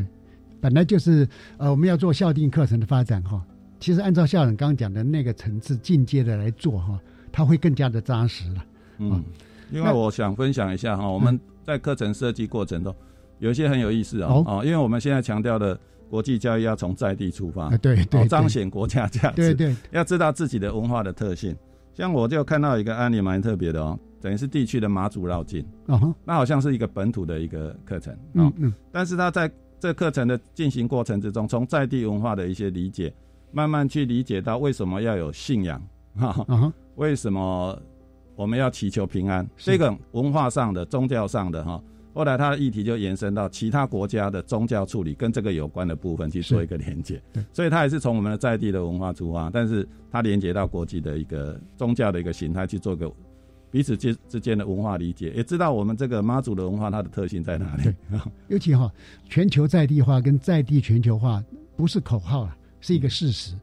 [0.60, 1.28] 本来就是
[1.58, 3.44] 呃，我们要做校定课程的发展哈，
[3.80, 6.96] 其实按照校长刚刚讲的那个层次进阶的来做哈，
[7.32, 8.64] 它会更加的扎实了。
[8.98, 9.24] 嗯，
[9.72, 12.94] 另外我想分享一下哈，我们在课程设计过程中
[13.40, 15.76] 有一些很有意思啊啊，因为我们现在强调的
[16.08, 21.56] 国际教育要从在地出发，对对，彰显国家价值，对对，要知道自己的文化的特性。
[21.92, 33.12] 像我就看到一个案例蛮特别的哦，等于是地区的马祖绕境，哦，那好像是一个本土的一个课程，嗯嗯，但是他在这课程的进行过程之中，从在地文化的一些理解，
[33.50, 35.82] 慢慢去理解到为什么要有信仰，
[36.16, 37.80] 哈，为什么
[38.34, 41.82] 我们要祈求平安，这个文化上的、宗教上的哈。
[42.16, 53.12] 后来他的议题就延伸到其他国家的宗教处理跟这个有关的部分去做一个连接，所以他也是从我们的在地的文化出发，但是他连接到国际的一个宗教的一个形态去做个
[53.70, 57.94] 彼此之之间的文化理解，也知道我们这个妈祖的文化它的特性在哪里。
[58.48, 58.90] 尤其哈，
[59.28, 61.44] 全球在地化跟在地全球化
[61.76, 63.54] 不是口号啊，是一个事实。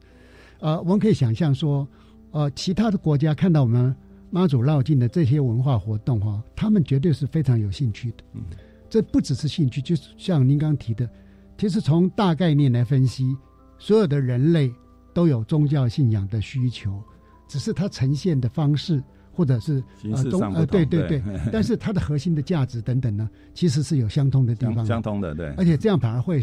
[0.59, 1.87] 呃，我们可以想象说，
[2.29, 3.95] 呃，其他的国家看到我们。
[4.33, 8.23] 妈祖绕境的这些文化活动，哈，他们绝对是非常有兴趣的。
[8.33, 8.41] 嗯，
[8.89, 11.07] 这不只是兴趣，就是像您刚刚提的，
[11.55, 13.37] 其实从大概念来分析，
[13.77, 14.73] 所有的人类
[15.13, 16.99] 都有宗教信仰的需求，
[17.47, 21.21] 只是它呈现的方式或者是呃宗呃对对对，
[21.53, 26.41] 但是它的核心的价值等等呢，其实是有相通的地方，相通的对，而且这样反而会，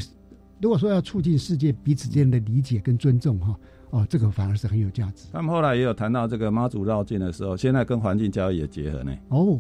[0.63, 3.49] 如果说要促进世界彼此间的理解跟尊重，哈。
[3.49, 3.59] 哦，
[4.09, 5.29] 这个反而是很有价值。
[5.33, 9.13] 他们后来也有谈到这个妈祖绕境的时候，现在跟环境教育也结合呢。
[9.29, 9.59] 哦，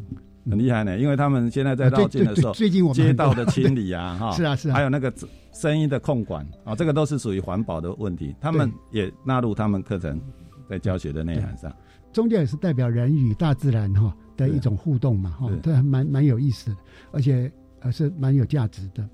[0.49, 5.13] 很厉害呢，因为他们现在在绕境的时候，最近我们 街道的清理啊， 哈，是啊是啊，还有那个
[5.53, 10.21] 声音的控管啊，这个都是属于环保的问题，他们也纳入他们课程
[10.69, 11.73] 在教学的内涵上。
[12.13, 16.77] 宗教也是代表人与大自然哈的一种互动嘛，哈，这还蛮蛮有意思的，
[17.13, 19.09] 而且呃是蛮有价值的。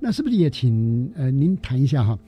[0.00, 2.18] 那是不是也请呃您谈一下哈？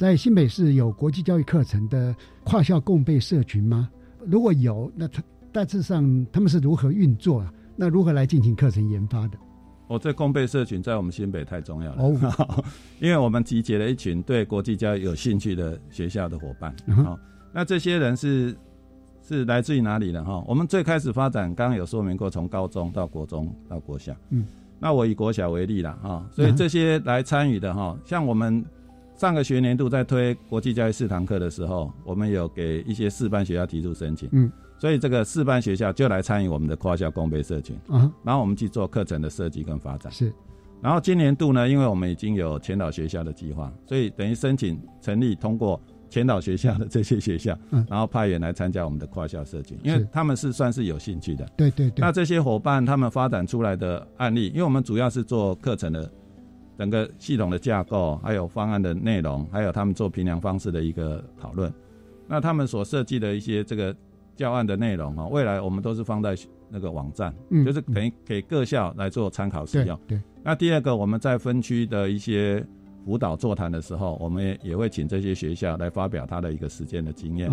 [0.00, 3.90] 在新北市有国际教育课程的跨校共备社群吗？
[4.24, 7.52] 如果有，那他大致上他们是如何运作啊？
[7.76, 9.36] 那如何来进行课程研发的？
[9.88, 12.64] 哦，这共备社群在我们新北太重要了哦，
[12.98, 16.74] 因为我们集结了一群对国际教育有兴趣的学校的伙伴。
[17.04, 17.18] 好，
[17.52, 18.56] 那这些人是
[19.20, 20.24] 是来自于哪里呢？
[20.24, 24.16] 哈，我们最开始发展，刚刚有说明过，从高中到国中到国小。
[24.30, 24.46] 嗯，
[24.78, 28.64] 那我以国小为例了哈，所以这些来参与的哈，像我们。
[29.20, 40.32] 上个学年度在推国际教育四堂课的时候，我们有给一些四班学校提出申请，嗯，所以这个四班学校就来参与我们的跨校公备社群，啊，然后我们去做课程的设计跟发展，是，
[40.80, 45.78] 然后今年度呢，因为我们已经有前导学校的计划，所以等于申请成立通过
[46.08, 56.10] 前导学校的这些学校，嗯，然后派员来参加我们的跨校社群，因为他们是算是有兴趣的，对对对，那这些伙伴他们发展出来的案例，因为我们主要是做课程的。
[56.80, 61.70] 整个系统的架构，还有方案的内容，还有他们做评量方式的一个讨论。
[62.26, 63.94] 那他们所设计的一些这个
[64.34, 66.34] 教案的内容哈，未来我们都是放在
[66.70, 67.34] 那个网站，
[67.66, 70.00] 就是等于给各校来做参考使用。
[70.08, 70.18] 对。
[70.42, 72.66] 那第二个，我们在分区的一些
[73.04, 77.50] 辅导座谈的时候，我们也也会请这些学校来发表他的一个实践的经验。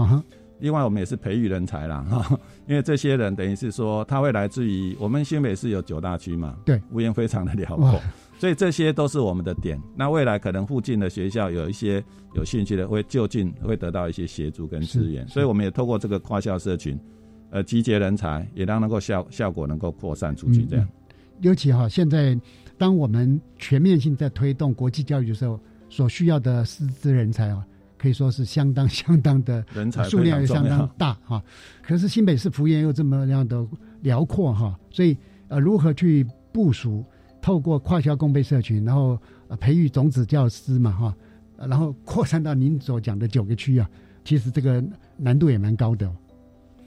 [0.60, 8.02] 另外，我们也是培育人才啦， 哈，因为这些人等于是说，他会来自于我们新北市有九大区嘛，对，无言非常的辽阔。
[8.40, 9.82] 所以这些都是我们的点。
[9.96, 12.04] 那未来可能附近的学校有一些
[12.36, 15.28] 有兴趣的，会就近会得到一些协助跟资源。
[15.28, 17.00] 所以我们也透过这个跨校社群，
[17.50, 20.64] 呃，集结人才，也让能够效效果能够扩散出去。
[20.66, 20.88] 这样，
[21.42, 22.40] 尤其哈，现在
[22.78, 27.66] 当我们全面性在推动国际教育的时候，所需要的师资人才啊，
[27.98, 31.44] 可以说是相当相当的人才数量也相当大哈。
[31.82, 33.66] 可是新北市幅员又这么样的
[34.02, 35.18] 辽阔哈，所以
[35.48, 37.04] 呃，如何去部署？
[37.40, 39.18] 透过跨校共备社群，然后
[39.48, 41.16] 呃培育种子教师嘛哈，
[41.56, 43.90] 然后扩散到您所讲的九个区啊，
[44.26, 44.84] 其实这个
[45.16, 46.12] 难度也蛮高的。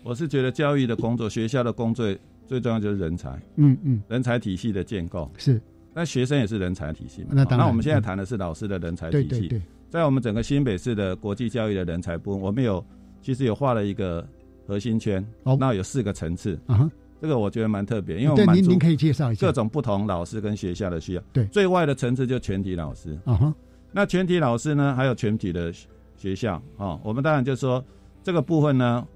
[0.02, 2.14] 我是觉得教育的工作，学校的工作
[2.46, 5.58] 最重要就是人才，嗯嗯，人才体系的建构是。
[5.94, 7.28] 那学生也是人才体系嘛？
[7.32, 7.60] 那当然。
[7.60, 9.28] 那我们现在谈的是老师的人才体系。
[9.28, 9.62] 对对对。
[9.90, 12.82] 在我们整个新北市的国际教育的人才部分，我们有
[13.20, 14.26] 其实有画了一个
[14.66, 16.58] 核心圈，哦，那有四个层次。
[16.66, 21.22] 啊这个我觉得蛮特别，因为我们您您可以介绍一下各种不同老师跟学校的需要。
[21.34, 21.44] 对。
[21.48, 23.18] 最外的层次就全体老师。
[23.26, 23.54] 啊哈。
[23.92, 25.70] 那全体老师呢，还有全体的
[26.16, 27.84] 学校啊，我们当然就说
[28.22, 29.06] 这个部分呢，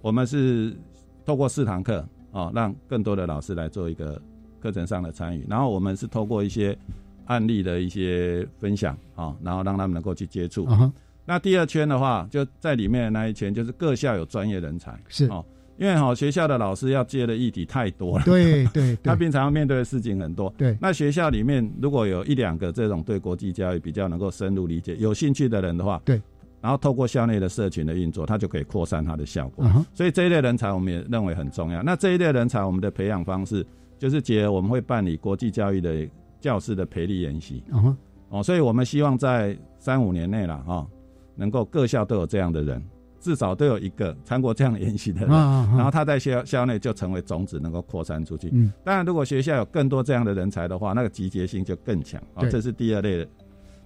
[0.00, 0.76] 我们是
[1.24, 4.20] 透过四堂课啊，让更多的老师来做一个。
[4.60, 6.76] 课程上的参与，然后我们是透过一些
[7.30, 10.66] 案例的一些分享啊，然后让他们能够去接触。
[11.24, 15.44] 那第二圈的话，就在里面的那一圈，就是各校有专业人才是哦，
[15.78, 20.52] 因为哈学校的老师要接的议题太多了，对 对，他平常要面对的事情很多。
[20.58, 26.20] 对，那学校里面如果有一两个这种对国际教育比较能够深入理解、有兴趣的人的话，对，
[26.60, 29.64] 然后透过校内的社群的运作，他就可以扩散他的效果。
[29.94, 31.80] 所以这一类人才我们也认为很重要。
[31.80, 33.64] 那这一类人才，我们的培养方式。
[34.00, 36.08] 就是结合我们会办理国际教育的
[36.40, 37.62] 教师的培力研习，
[38.30, 40.86] 哦，所以我们希望在三五年内了哈，
[41.36, 42.82] 能够各校都有这样的人，
[43.20, 48.48] 至少都有一个参过这样研习的人，然后他在校校内就成为种子，能够扩散出去。
[48.52, 52.20] 嗯，当然，如果学校有更多这样的人才的话，那个集结性就更强。
[52.34, 53.28] 哦，这是第二类的。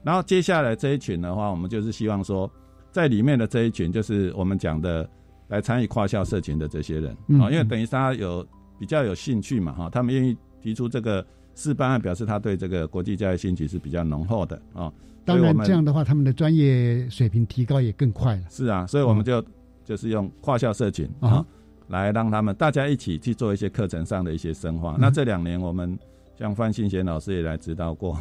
[0.03, 2.51] 然后接下来这一群的话，我们就是希望说，
[2.93, 5.09] 在里面的这一群，就是我们讲的
[5.49, 8.47] 来参与跨校社群的这些人啊，因为等于他有。
[8.77, 11.25] 比较有兴趣嘛，哈，他们愿意提出这个
[11.55, 14.93] 试办案，表示他对这个国际教育兴趣是比较浓厚的啊。
[15.25, 18.43] 当然，这样的话，他们的专业水平提高也更快了。
[18.51, 19.43] 是啊，所以我们就
[19.85, 21.45] 就是用跨校社群啊，
[21.89, 24.97] 来让他们大家一起去做一些课程上的一些深化。
[24.99, 25.99] 那这两年，我们
[26.39, 28.19] 像范信贤老师也来指导过，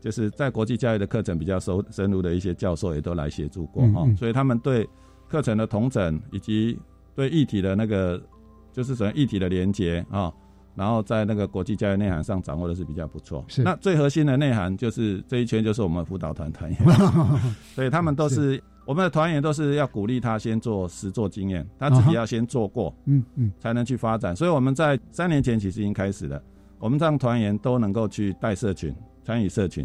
[0.00, 4.88] 就是在国际教育的课程比较深深入的一些教授也都来协助过哈，所以他们对
[5.28, 6.78] 课程的同整以及
[7.14, 8.22] 对议题的那个。
[8.72, 10.30] 就是整个议题的连接啊，
[10.76, 13.42] 然后在那个国际教育内涵上掌握的是比较不错。
[13.48, 16.78] 是，那最核心的内涵就是这一圈就是我们辅导团团员，
[17.74, 24.36] 所以他们都是我们的团员都是要鼓励他先做实做经验，他自己要先做过，嗯嗯，才能去发展。
[24.36, 26.42] 所以我们在三年前其实已经开始了，
[26.78, 29.82] 我们让团员都能够去带社群，参与社群，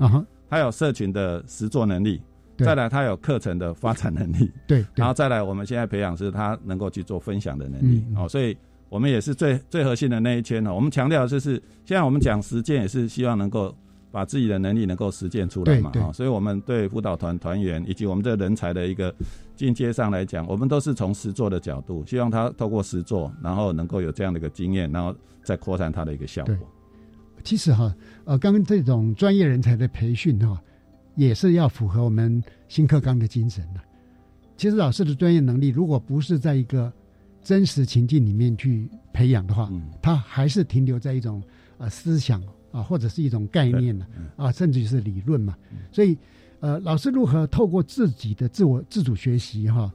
[0.50, 2.22] 他有社群的实做能力。
[2.58, 8.56] 再来，他有课程的发展能力，对，然后再来，我们现在培养是他能够去做分享的能力，哦，所以。
[8.92, 10.76] 我们也是最最核心的那一圈呢。
[10.76, 11.54] 我们强调就是，
[11.86, 13.74] 现在我们讲实践，也是希望能够
[14.12, 15.90] 把自己的能力能够实践出来嘛。
[15.94, 19.16] 哈，所以我们对辅导团团员以及我们这人才的一个
[19.56, 26.58] 进阶上来讲，我们都是从实做的角度，希望他透过实做，然后能够有这样的一个经验，然后再扩散他的一个效果。
[27.46, 30.62] 其实哈，呃，刚刚这种专业人才的培训哈，
[31.16, 33.80] 也是要符合我们新课纲的精神的。
[34.58, 36.92] 其实老师的专业能力，如果不是在一个
[37.44, 39.72] 真实情境里面去培养的话，
[40.02, 41.42] 他还是停留在一种
[41.78, 45.58] 呃思想啊，或者是一种概念呢啊，甚至是理论嘛。
[45.92, 46.18] 所以，
[46.60, 49.92] 呃，老师如何透过自己的自我自主学习哈，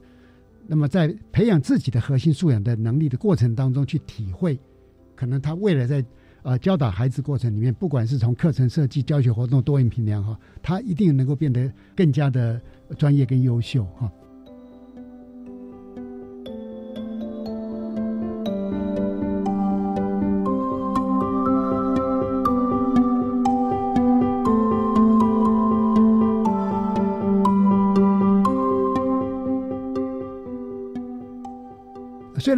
[0.67, 4.59] 那么在培养自己的核心素养的能力的过程当中去体会，
[5.15, 6.03] 可能他未来在
[6.43, 12.61] 呃教导孩子过程里面，不管是从课程设计、教学活动多元评量哈，他一定能够变得更加的
[12.97, 14.11] 专业跟优秀哈。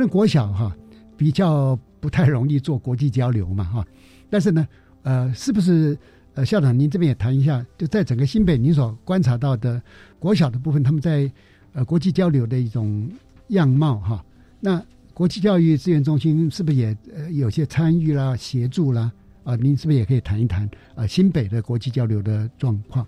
[0.10, 0.76] 国小哈
[1.16, 3.86] 比较不太容易做国际交流嘛哈，
[4.30, 4.68] 但是呢，
[5.04, 5.98] 呃，是不是
[6.34, 9.82] 呃校长您这边也谈一下，就在整个新北您所观察到的
[10.18, 11.32] 国小的部分，他们在
[11.74, 13.10] 呃国际交流的一种
[13.50, 14.26] 样貌哈？
[14.60, 14.84] 那
[15.14, 19.12] 国际教育资源中心是不是也呃有些参与啦、协助啦？
[19.44, 23.06] 啊，您是不是也可以谈一谈啊新北的国际交流的状况？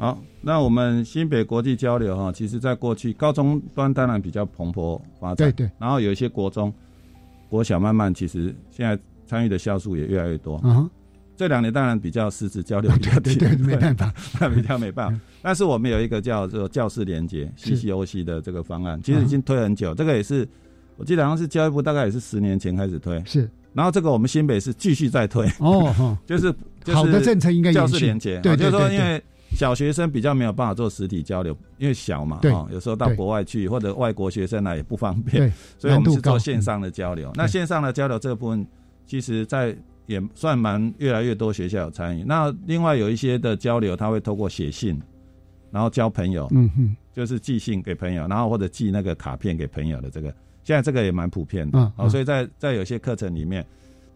[0.00, 5.70] 好，那我们新北国际交流哈，其实在过去高中端当然比较蓬勃发展，对对。
[5.78, 6.72] 然后有一些国中、
[7.50, 10.58] 国小慢慢，其实现在参与的校数也越来越多。
[10.64, 10.88] 嗯，
[11.36, 15.20] 这两年当然比较师资交流 比较低，对，没办法， 那比较没办法。
[15.42, 19.94] 但是我们有一个叫做教师连接 CCOC 的这个方案，其实已经推很久。
[19.94, 20.48] 这个也是
[20.96, 23.46] 我记得好像是教育部大概也是十年前开始推，是。
[23.74, 26.50] 然后这个我们新北是继续在推哦， 就是
[26.86, 29.22] 好的政策应该教师连接，对，就是说因为。
[29.56, 37.30] 小学生比较没有办法做实体交流，因为小嘛，哈，有时候到国外去或者外国学生来也不方便， 所以我们是做线上的交流。
[37.34, 38.66] 那线上的交流这个部分，
[39.06, 39.76] 其实在
[40.06, 42.24] 也算蛮越来越多学校有参与。
[42.24, 45.00] 那另外有一些的交流，他会透过写信，
[45.70, 51.78] 然后交朋友，嗯哼，就是寄信给朋友，然后或者寄那个卡片给朋友的这个，现在这个也蛮普遍的。
[51.78, 53.64] 啊哦，所以在在有些课程里面，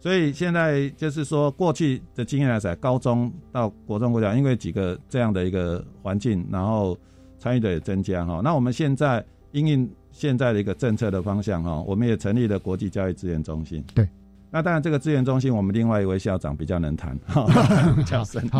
[0.05, 6.95] 所以现在就是说过去的经验来讲，高中到国中、国小，因为几个这样的一个环境，然后
[7.39, 8.39] 参与的也增加哈。
[8.43, 13.83] 那我们现在因应现在的一个政策的方向哈，我们也成立了国际教育资源中心。
[13.95, 14.07] 对。
[14.51, 17.17] 那当然，这个资源中心，我们另外一位校长比较能谈。
[17.25, 17.47] 好，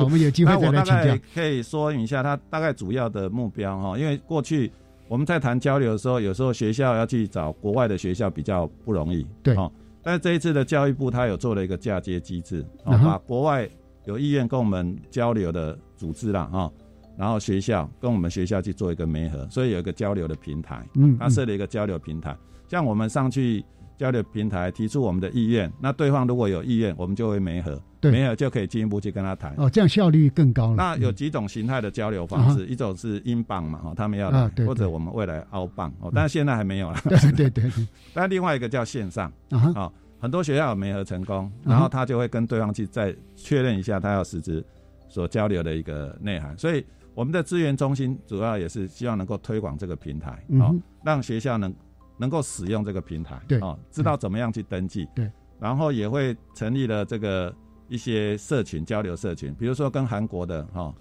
[0.03, 0.71] 我们有机会再来请教。
[0.71, 4.71] 那我大概可以说明一下，他大概主要的目标哈，因为过去
[5.07, 9.71] 我们在谈交流的时候，有时候学校要去找国外的学校比较不容易，对哈。
[10.05, 13.67] 但是这一次的教育部，他有做了一个嫁接机制，哦把国外
[14.05, 16.71] 有意愿跟我们交流的组织啦，哈，
[17.17, 22.37] 然后学校跟我们学校去做一个媒合，所以有一个交流的平台，嗯，他设了一个交流平台，
[22.69, 23.65] 像我们上去。
[23.97, 29.53] 交流平台提出我们的意愿，那对方如果有意愿，我们就会媒合，媒合就可以进一步去跟他谈。
[29.57, 30.75] 哦，这样效率更高了。
[30.75, 36.99] 那有几种形态的交流方式，一种是英镑嘛，哈，他们要来，或者我们未来澳镑，哦，但是现在还没有了。
[37.07, 37.71] 对对对。
[38.13, 39.31] 但另外一个叫线上，
[39.73, 39.89] 啊，
[40.19, 44.61] 很多学校有媒合成功，然后他就会跟对方去再确认一下他要实质
[45.07, 46.57] 所交流的一个内涵。
[46.57, 51.73] 所以我们的资源中心主要也是希望能够推广这个平台，啊，让学校能。
[52.17, 57.53] 能够使用这个平台，对哦，知道怎么样去登记，对，然后也会成立了这个
[57.87, 60.93] 一些社群交流社群，比如说跟韩国的哈，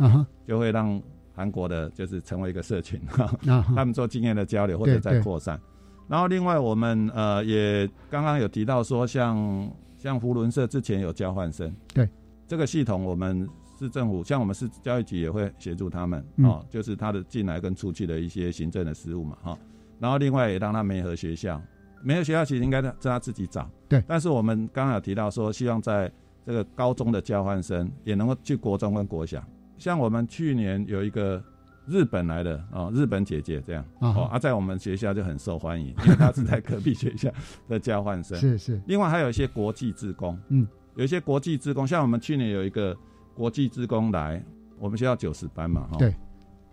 [0.47, 1.01] 就会让
[1.35, 3.31] 韩国的就是成为一个社群哈，
[3.75, 5.61] 他们做经验的交流或者在扩散。
[6.07, 12.09] 然后另外我们呃也刚刚有提到说，像像福伦社之前有交换生，对，
[12.47, 13.49] 这个系统我们
[13.79, 19.59] 市政府像我们市教育局也会协助他们哦，就是他的进来跟出去的一些行政的事务嘛哈。
[19.99, 21.61] 然后另外也让他没和学校，
[22.03, 23.69] 没和学校其实应该是他自己找。
[23.89, 24.03] 对。
[24.07, 26.11] 但是我们刚刚有提到说，希望在
[26.45, 29.43] 这个高中的交换生也能够去国中跟国小。
[29.79, 31.43] 像我们去年有一个
[31.87, 37.31] 日本来的哦，日本姐姐这样哦，啊，在我们学校就很受欢迎， 因为她是在隔壁学校
[37.69, 38.37] 的交换生。
[38.39, 38.81] 是是。
[38.87, 40.67] 另外还有一些国际职工，嗯，
[40.97, 42.97] 有一些国际职工，像我们去年有一个
[43.35, 44.43] 国际职工来
[44.79, 46.15] 我们学校九十班嘛，哈，对，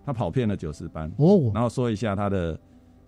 [0.05, 2.59] 他跑遍了九十班哦，然后说一下他的。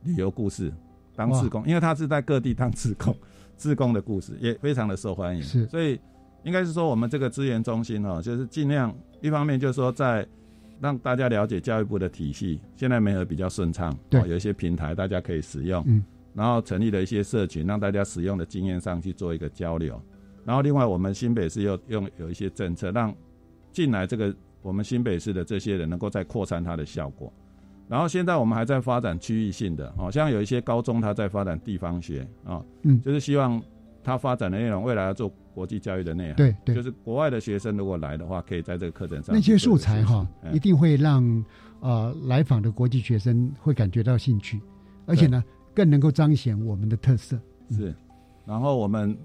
[0.03, 0.71] 旅游故事，
[1.15, 3.15] 当志工，因为他是在各地当志工，
[3.57, 5.41] 志工的故事也非常的受欢迎。
[5.41, 5.99] 是，所以
[6.43, 10.27] 应该是说，我们这个资源中心哦，就是尽量一方面就是说，在
[10.79, 20.01] 让大家了解教育部的体系，现在没有比较顺畅，对，有一些平台大家可以使用，嗯，然后成立了一些社群，让大家使用的经验上去做一个交流。
[20.43, 23.15] 然后另外，我们新北市又用有一些政策，让
[23.71, 27.31] 进来这个我们新北市的这些人能够再扩散它的效果。
[27.87, 33.61] 然后现在我们还在发展区域性的，好像有一些高中它在发展地方学啊，嗯，就是希望
[34.03, 41.45] 它发展的内容未来要做国际教育的内容，对对，就是国外的学生如果来的话，可以在这个课程上那些素材哈，一定会让
[41.81, 44.59] 呃来访的国际学生会感觉到兴趣，
[45.05, 47.39] 而且呢更能够彰显我们的特色。
[47.69, 47.93] 是，
[48.45, 49.15] 然后我们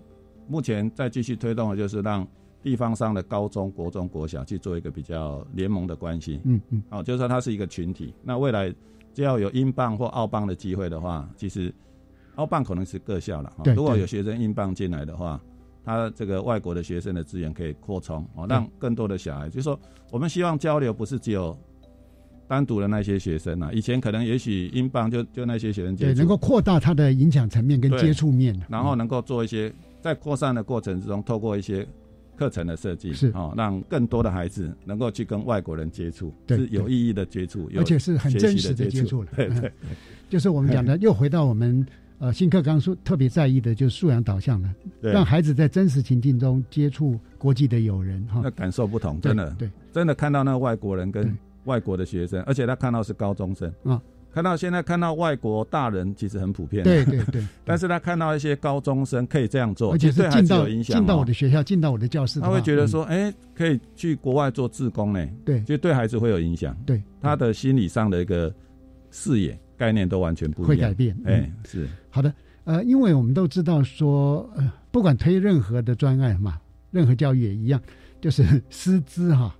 [0.46, 2.26] 目前在继续推动的就是让。
[2.62, 8.12] 地方上的高中国中国小去做一个比较联盟的关系，嗯嗯，哦，就是说它是一个群体。
[8.22, 8.74] 那未来
[9.14, 11.72] 只要有英镑或澳镑的机会的话，其实
[12.34, 13.52] 澳镑可能是各校了。
[13.76, 15.40] 如果有学生英镑进来的话，
[15.84, 19.78] 他这个外国的学生的资源可以扩充，哦，让更多的小孩，就是说
[20.10, 21.56] 我们希望交流不是只有
[22.48, 23.72] 单独的那些学生啊。
[23.72, 31.86] 以前可能也许英镑就就那些学生接触，对，能够扩大他的影响层面跟接触面，然后能够做一些在扩散的过程之中，透过一些。
[32.38, 33.32] 课程的设计是。
[33.34, 39.22] 哦，让更多的孩子能够去跟外国人接触，是有意义的接触，而且是很真实的接触。
[39.22, 39.28] 了。
[39.36, 39.72] 对对，
[40.30, 41.84] 就是我们讲的，又回到我们
[42.18, 49.50] 呃新课纲说特别在意的，就是素养导向了，让孩子在真实情境中接触国际的友人哈，那感受不同，真的。
[49.58, 53.72] 对，真的看到那个外国人跟外国的学生，而且他看到是高中生。
[53.84, 54.00] 啊。
[54.32, 67.02] 看到现在看到外国大人其实很普遍，对对对， 但是他看到一些高中生可以这样做，而且是进到进到我的学校，进到我的教室，他会觉得说，哎，可以去国外做志工呢，对，就对孩子会有影响，对。
[67.20, 68.54] 他的心理上的一个
[69.10, 71.88] 视野概念都完全不一样，会改变，哎，是。
[72.10, 72.32] 好的，
[72.64, 76.60] 呃，因为我们都知道说，呃，不管推任何的专案嘛，
[76.90, 77.80] 任何教育也一样，
[78.20, 79.54] 就是师资哈。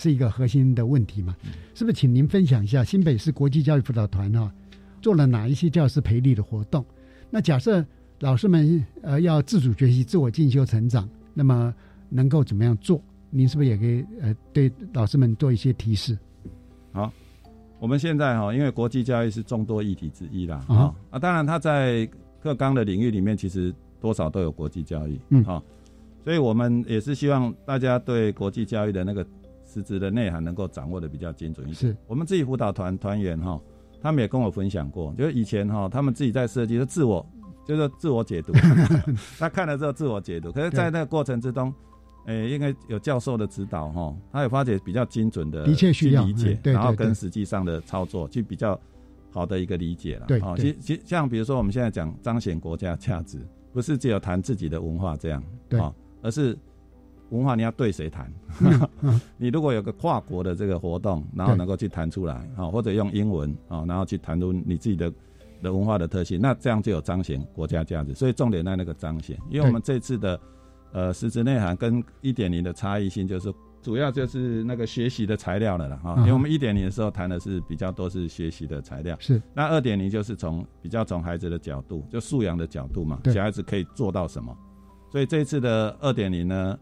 [0.00, 1.36] 是一个核心的问题嘛？
[1.74, 1.92] 是不是？
[1.94, 4.50] 请您分享一下新北市国际教育辅导团哈
[5.02, 6.84] 做了哪一些教师培力的活动？
[7.28, 7.84] 那假设
[8.20, 11.74] 老师们呃要自主学习、自我进修、成长，那么
[12.08, 13.00] 能够怎么样做？
[13.28, 16.18] 您是不是也可以呃对老师们做一些提示？
[16.92, 17.12] 好，
[17.78, 22.08] 我们现在哈，因为国际教育是众多议题之一啦啊啊，当然他在
[22.42, 25.62] 各纲的领域里面其实多少都有国际教育，嗯好。
[26.22, 29.26] 所以我们也是希望大家对国际教育的那个
[29.70, 31.92] 实质的内涵能够掌握的比较精准一点。
[31.92, 33.60] 是我们自己辅导团团员哈，
[34.02, 37.24] 他们也跟我分享过，就是以前哈，他们自己在设计的自我
[37.64, 38.52] 就是自我解读，
[39.38, 41.72] 他看了之后自我解读，可是，在那个过程之中。
[42.26, 48.78] 诶，应该有教授的指导哈，他有发觉比较精准的，的确需要理解，对然后跟实际上的操作去比较
[49.32, 50.26] 好的一个理解了。
[50.26, 53.40] 对，哦，其其像比如说我们现在讲彰显国家价值，
[53.72, 55.80] 不是只有谈自己的文化这样，对，
[56.20, 56.56] 而是
[57.30, 58.32] 文化你要对谁谈？
[59.36, 65.12] 你如果有个跨国的这个活动，然后能够去谈出来，啊，或者用英文啊，然后去谈出你自己的
[65.62, 68.14] 的文化的特性，那这样就有彰显国家价值。
[68.14, 70.38] 所以重点在那个彰显，因为我们这次的。
[70.92, 76.16] 呃，实质内涵跟一点零的差异性，就是主要就是那个学习的材料了了哈。
[76.18, 84.52] 因为我们一点零的时候谈的是比较多是学习的材料，是那二点零就是从比较从孩子的角度，就素养的角度嘛，小孩子可以做到什么。
[85.12, 86.76] 所以这次的二点零呢，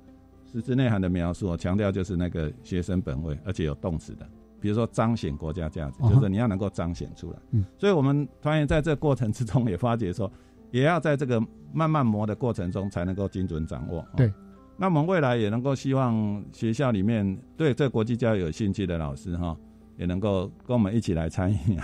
[0.51, 4.27] 实质内涵的描述，我强调就是那个学生本位，而且有动词的，
[4.61, 7.39] 比如说彰显国家价值，就是你要能够彰显出来。
[7.51, 10.31] 嗯，所以我们团员在这过程之中也发觉说。
[10.71, 11.43] 也要在这个
[11.73, 14.07] 慢慢磨的过程中，才能够精准掌握。
[14.15, 14.31] 对，
[14.77, 19.57] 那我们未来也能够希望学校里面对这国际教育有兴趣的老师哈，
[19.97, 21.75] 也能够跟我们一起来参与，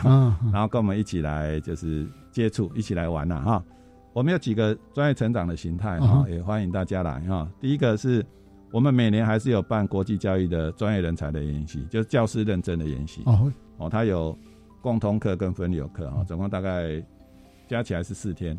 [0.53, 3.65] 然后跟我们一起来就是接触，一起来玩呐哈。
[4.13, 7.51] 我们有几个专业成长的形态哈，也欢迎大家来哈。
[7.59, 8.23] 第一个是
[8.75, 14.37] 我们每年还是有办国际教育的专业人才的研习，就是教师认证的研习哦哦，它有
[14.83, 17.01] 共通课跟分流课哈，总共大概
[17.69, 18.59] 加起来是四天。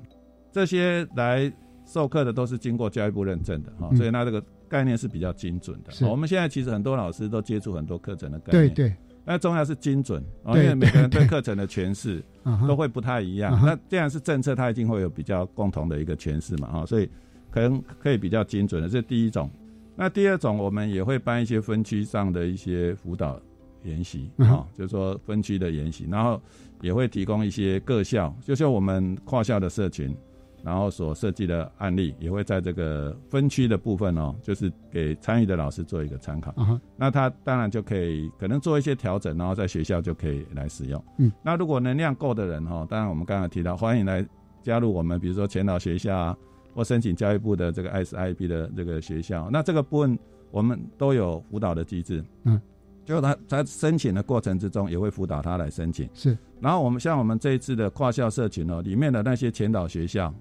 [0.53, 1.51] 这些来
[1.85, 6.09] 授课的都是经过教育部认证的哈，所以那这个概念是比较精准的。
[6.09, 8.95] 我们现在其实很多老师都接触很多课程的概念，对对。
[9.25, 12.23] 那重要是精准，因为每个人对课程的诠释
[12.65, 13.59] 都会不太一样。
[13.61, 17.09] 那既然是政策，它一定会有比较共同的一个诠释嘛哈，所以
[17.51, 19.51] 可能可以比较精准的，这是第一种。
[19.95, 23.39] 那第二种，我们也会办一些分区上的一些辅导
[23.83, 26.41] 研习啊，就是说分区的研习，然后
[26.81, 30.15] 也会提供一些各校，就像我们跨校的社群。
[30.63, 36.51] 然后所设计的案例也会在这个分区的部分哦，就是给参与的老师做一个参考。
[36.97, 41.05] 那他当然就可以可能做一些调整，然后在学校就可以来使用。
[41.19, 44.25] 嗯，那如果能量够的人哈，当然我们刚才提到，欢迎来
[44.63, 46.37] 加入我们，比如说前导学校啊，
[46.75, 49.49] 或申请教育部的这个 SIB 的这个学校。
[49.51, 50.19] 那这个部分
[50.51, 52.23] 我们都有辅导的机制。
[52.43, 52.61] 嗯，
[53.05, 56.07] 就他在申请的过程之中，也会辅导他来申请。
[56.13, 60.31] 是，然后我们像我们这一次的跨校社群哦，里面的那些前导学校。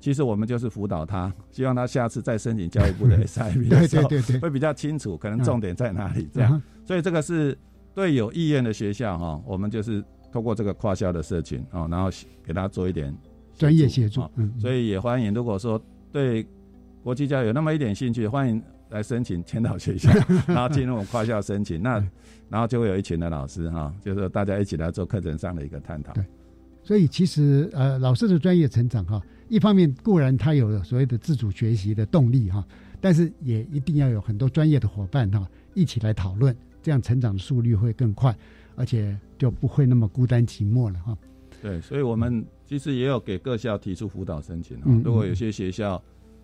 [0.00, 6.60] 其实我们就是辅导他，希望他下次再申请教育部的 SIB 的时候，会比较清楚，可能重点在哪里这样。
[6.84, 7.56] 所以这个是
[7.94, 12.10] 对有意愿的学校哈，我们就是通过这个跨校的社群哦，然后
[12.44, 13.16] 给他做一点
[13.56, 14.22] 专业协助。
[14.58, 15.82] 所以也欢迎，如果说
[16.12, 16.46] 对
[17.02, 20.10] 国际教育有那么一点兴趣，欢迎来申请千岛学校，
[20.46, 21.82] 然后进入我们跨校申请。
[21.82, 22.02] 那
[22.48, 26.12] 然后就会有一群的老师哈，就是大家一起来做课程上的一个探讨。
[26.12, 26.24] 对，
[26.82, 29.20] 所以其实呃，老师的专业成长哈。
[29.48, 32.64] 一方面固然他有所谓的自主学习的动力哈，
[33.00, 38.34] 但是也一定要有很多专业的伙伴哈一起来讨论，这样成长的速率会更快，
[38.74, 41.16] 而且就不会那么孤单寂寞了哈。
[41.64, 44.82] 对，所以我们其实也有给各校提出辅导申请啊。
[45.02, 46.02] 如果有些学校，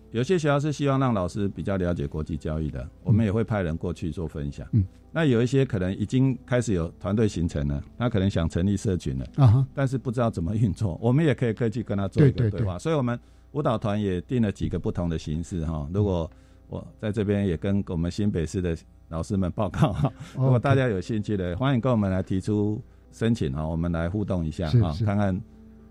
[0.09, 4.67] 有些学校是希望让老师比较了解国际教育的，我们也会派人过去做分享。
[4.71, 4.83] 嗯。
[5.11, 12.79] 那有一些可能已经开始有团队形成了，他可能想成立社群了啊，但是不知道怎么运作，我们也可以可以去跟他做一个对话。
[12.79, 13.19] 所以，我们
[13.51, 15.87] 舞蹈团也定了几个不同的形式哈。
[15.93, 16.31] 如果
[16.67, 18.75] 我在这边也跟我们新北市的
[19.09, 25.41] 老师们报告哈，如果大家有兴趣的，欢迎跟我们来提出申请哈，我们来互动一下哈，看看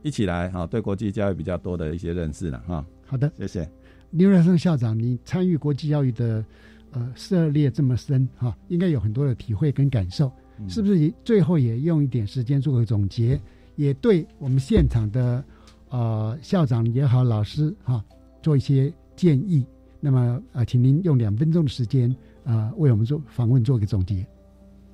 [0.02, 2.84] 一起来哈，对国际教育比较多的一些认识了哈。
[3.06, 3.68] 好的，谢谢
[4.10, 6.44] 刘瑞生校长，你参与国际教育的。
[6.92, 10.28] 呃，涉猎这么深哈，应该有很多的体会跟感受，
[10.68, 11.14] 是不是？
[11.24, 13.40] 最后也用一点时间做个总结，
[13.76, 15.44] 也对我们现场的
[15.90, 18.04] 呃校长也好，老师哈，
[18.42, 19.64] 做一些建议。
[20.00, 22.12] 那么呃，请您用两分钟的时间
[22.42, 24.26] 啊，为我们做访问做个总结。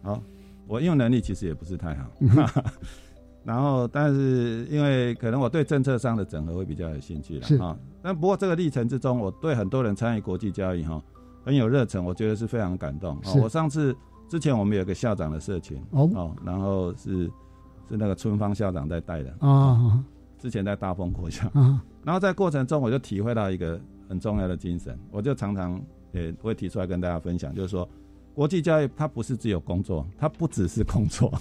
[0.02, 0.22] 好，
[0.66, 2.10] 我应用能力其实也不是太好，
[3.44, 7.78] 然后但是因为可能我对政策上的整合会比较有兴趣了啊。
[8.02, 11.02] 但不过这个历程之中，我对很多人参与国际交易哈。
[11.44, 13.16] 很有热忱，我觉得是非常感动。
[13.40, 13.96] 我上次
[14.28, 17.30] 之前我们有个校长的社群哦，然后是
[17.88, 20.02] 是那个春芳校长在带的啊。
[20.40, 21.48] 之前在大丰国校，
[22.02, 27.88] 然后在过程中我就体会到一个很重要的精神，我就常常也会提出来跟大家分享，就是说
[28.36, 31.32] 国际教育它不是只有工作，它不只是工作，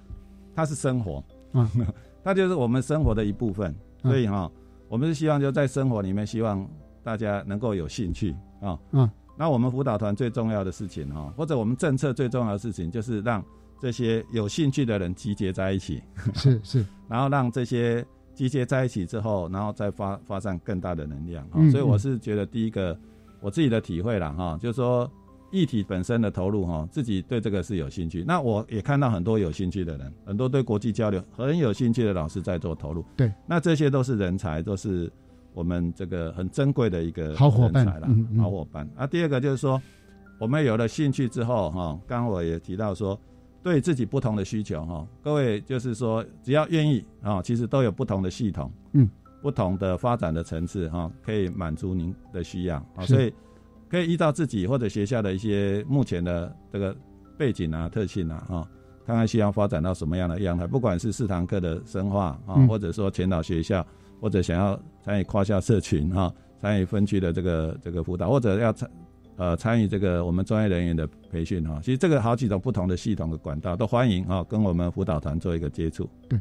[0.54, 1.68] 它是生活啊，
[2.22, 3.74] 它就是我们生活的一部分。
[4.02, 4.50] 所以哈，
[4.86, 6.68] 我们是希望就在生活里面，希望
[7.02, 8.78] 大家能够有兴趣啊。
[8.90, 13.42] 嗯，那我们辅导团最重要的事情哈，或者我们政策最重要的事情，就是让
[13.80, 16.02] 这些有兴趣的人集结在一起。
[16.34, 21.48] 是 是，然后让这些集结在一起之后，然后再发发散更大的能量。
[21.54, 22.98] 嗯所以我是觉得第一个
[23.40, 25.10] 我自己的体会啦哈，就是说
[25.52, 28.24] 议题本身的投入哈，自己对这个是有兴趣。
[28.26, 33.04] 那我也看到很多有兴趣的人，很多对国际交流很有兴趣的老师在做投入。
[33.16, 35.08] 对，那这些都是人才，都是
[35.54, 38.88] 我们这个很珍贵的一个好伙伴人才啦嗯嗯好伙伴。
[38.96, 39.80] 啊，第二个就是说，
[40.40, 43.16] 我们有了兴趣之后哈，刚刚我也提到说。
[43.64, 49.08] 对自己不同的需求哈，各位就是说，只要愿意啊，其实都有不同的系统，嗯，
[49.40, 53.32] 不同的发展的层次哈，可以满足您的需要啊，所以
[53.92, 56.96] 可以依照自己或者学校的一些目前的这个
[57.36, 58.68] 背景啊、特性啊哈，
[59.04, 63.86] 看看需要发展到什么样的样态，不管是四堂课的深化啊，嗯或者说前导学校，
[64.18, 68.90] 或者想要参与跨校社群哈，参与分区的这个这个辅导，或者要参。
[69.36, 76.08] 呃，参与这个我们专业人员的培训哈，其实这个好几种不同的系统的管道都欢迎哈，跟我们辅导团做一个接触。
[76.28, 76.38] 对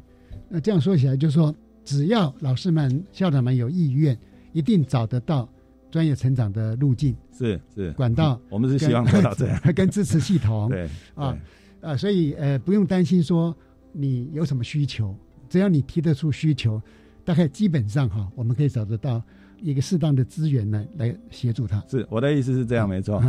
[0.50, 4.16] 那这样说起来，就是说，只要老师们、校长们有意愿，
[4.52, 5.48] 一定找得到
[5.92, 7.16] 专业成长的路径。
[7.32, 10.70] 是是，管道，我们是希望做到 这样， 跟支持系统。
[10.70, 11.38] 对啊，
[11.82, 13.56] 啊，所以呃，不用担心说
[13.92, 15.16] 你有什么需求，
[15.50, 16.82] 只要你提得出需求，
[17.26, 19.22] 大概基本上哈，我们可以找得到
[19.60, 21.84] 一个适当的资源呢，来协助他。
[21.88, 23.22] 是我的意思是这样，没错。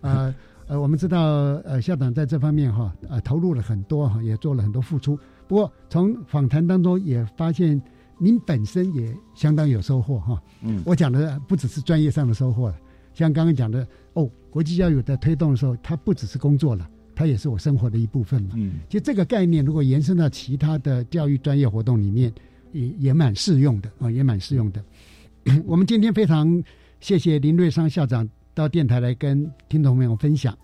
[0.00, 0.34] 呃
[0.68, 1.18] 呃，我们知道
[1.64, 5.18] 呃校长在这方面哈呃投入了很多哈，也做了很多付出。
[5.46, 7.80] 不过从访谈当中也发现
[8.18, 10.42] 您本身也相当有收获哈。
[10.62, 12.76] 嗯，我讲的不只是专业上的收获了，
[13.14, 18.50] 像刚刚讲的哦，国际教育的推动的时候，它不只是工作了，它也是我生活的一部分嘛。
[18.56, 22.32] 嗯，其实这个概念如果延伸到其他的教育专业活动里面，
[22.72, 24.82] 也也蛮适用的啊，也蛮适用的。
[25.64, 26.62] 我们今天非常
[27.00, 30.56] 谢谢林瑞昌校长到电台来跟听众朋友分享。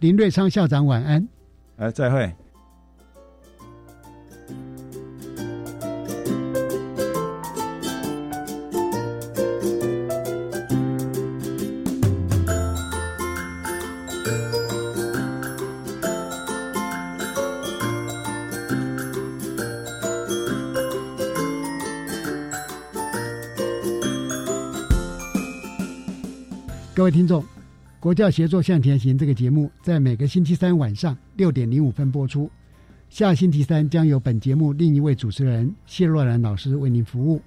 [0.00, 1.28] 林瑞昌校长晚安。
[1.76, 2.32] 哎，再会。
[27.02, 27.44] 各位听众，
[27.98, 32.48] 国教协作向前行这个节目在每个星期三晚上六点零五分播出。
[33.10, 37.42] 下星期三将由本节目另一位主持人谢若兰老师为您服务。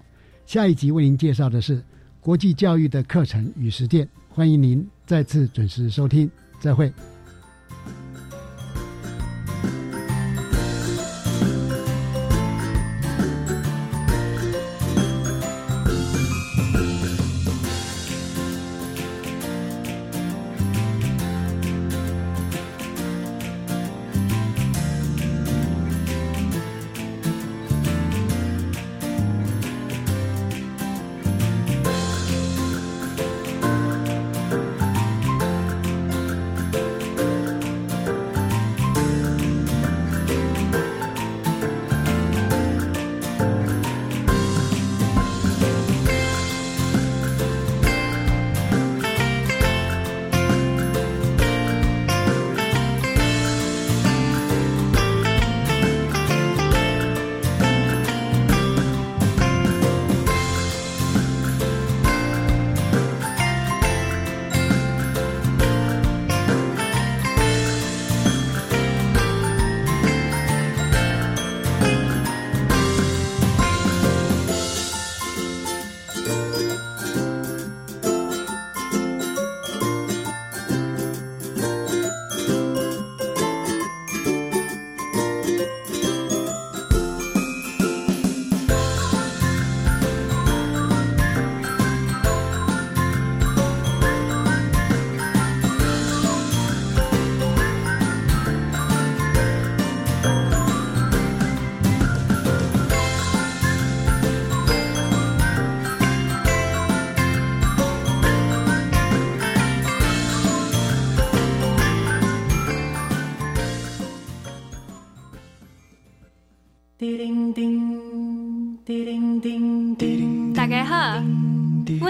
[0.45, 1.81] 下一集为您介绍的是
[2.19, 6.29] 国际教育的课程与实践，欢迎您再次准时收听，
[6.59, 6.91] 再会。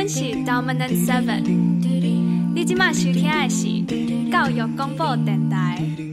[0.07, 1.41] 是 dominant seven。
[2.53, 3.65] 你即马收听的是
[4.31, 6.04] 教育广播电台。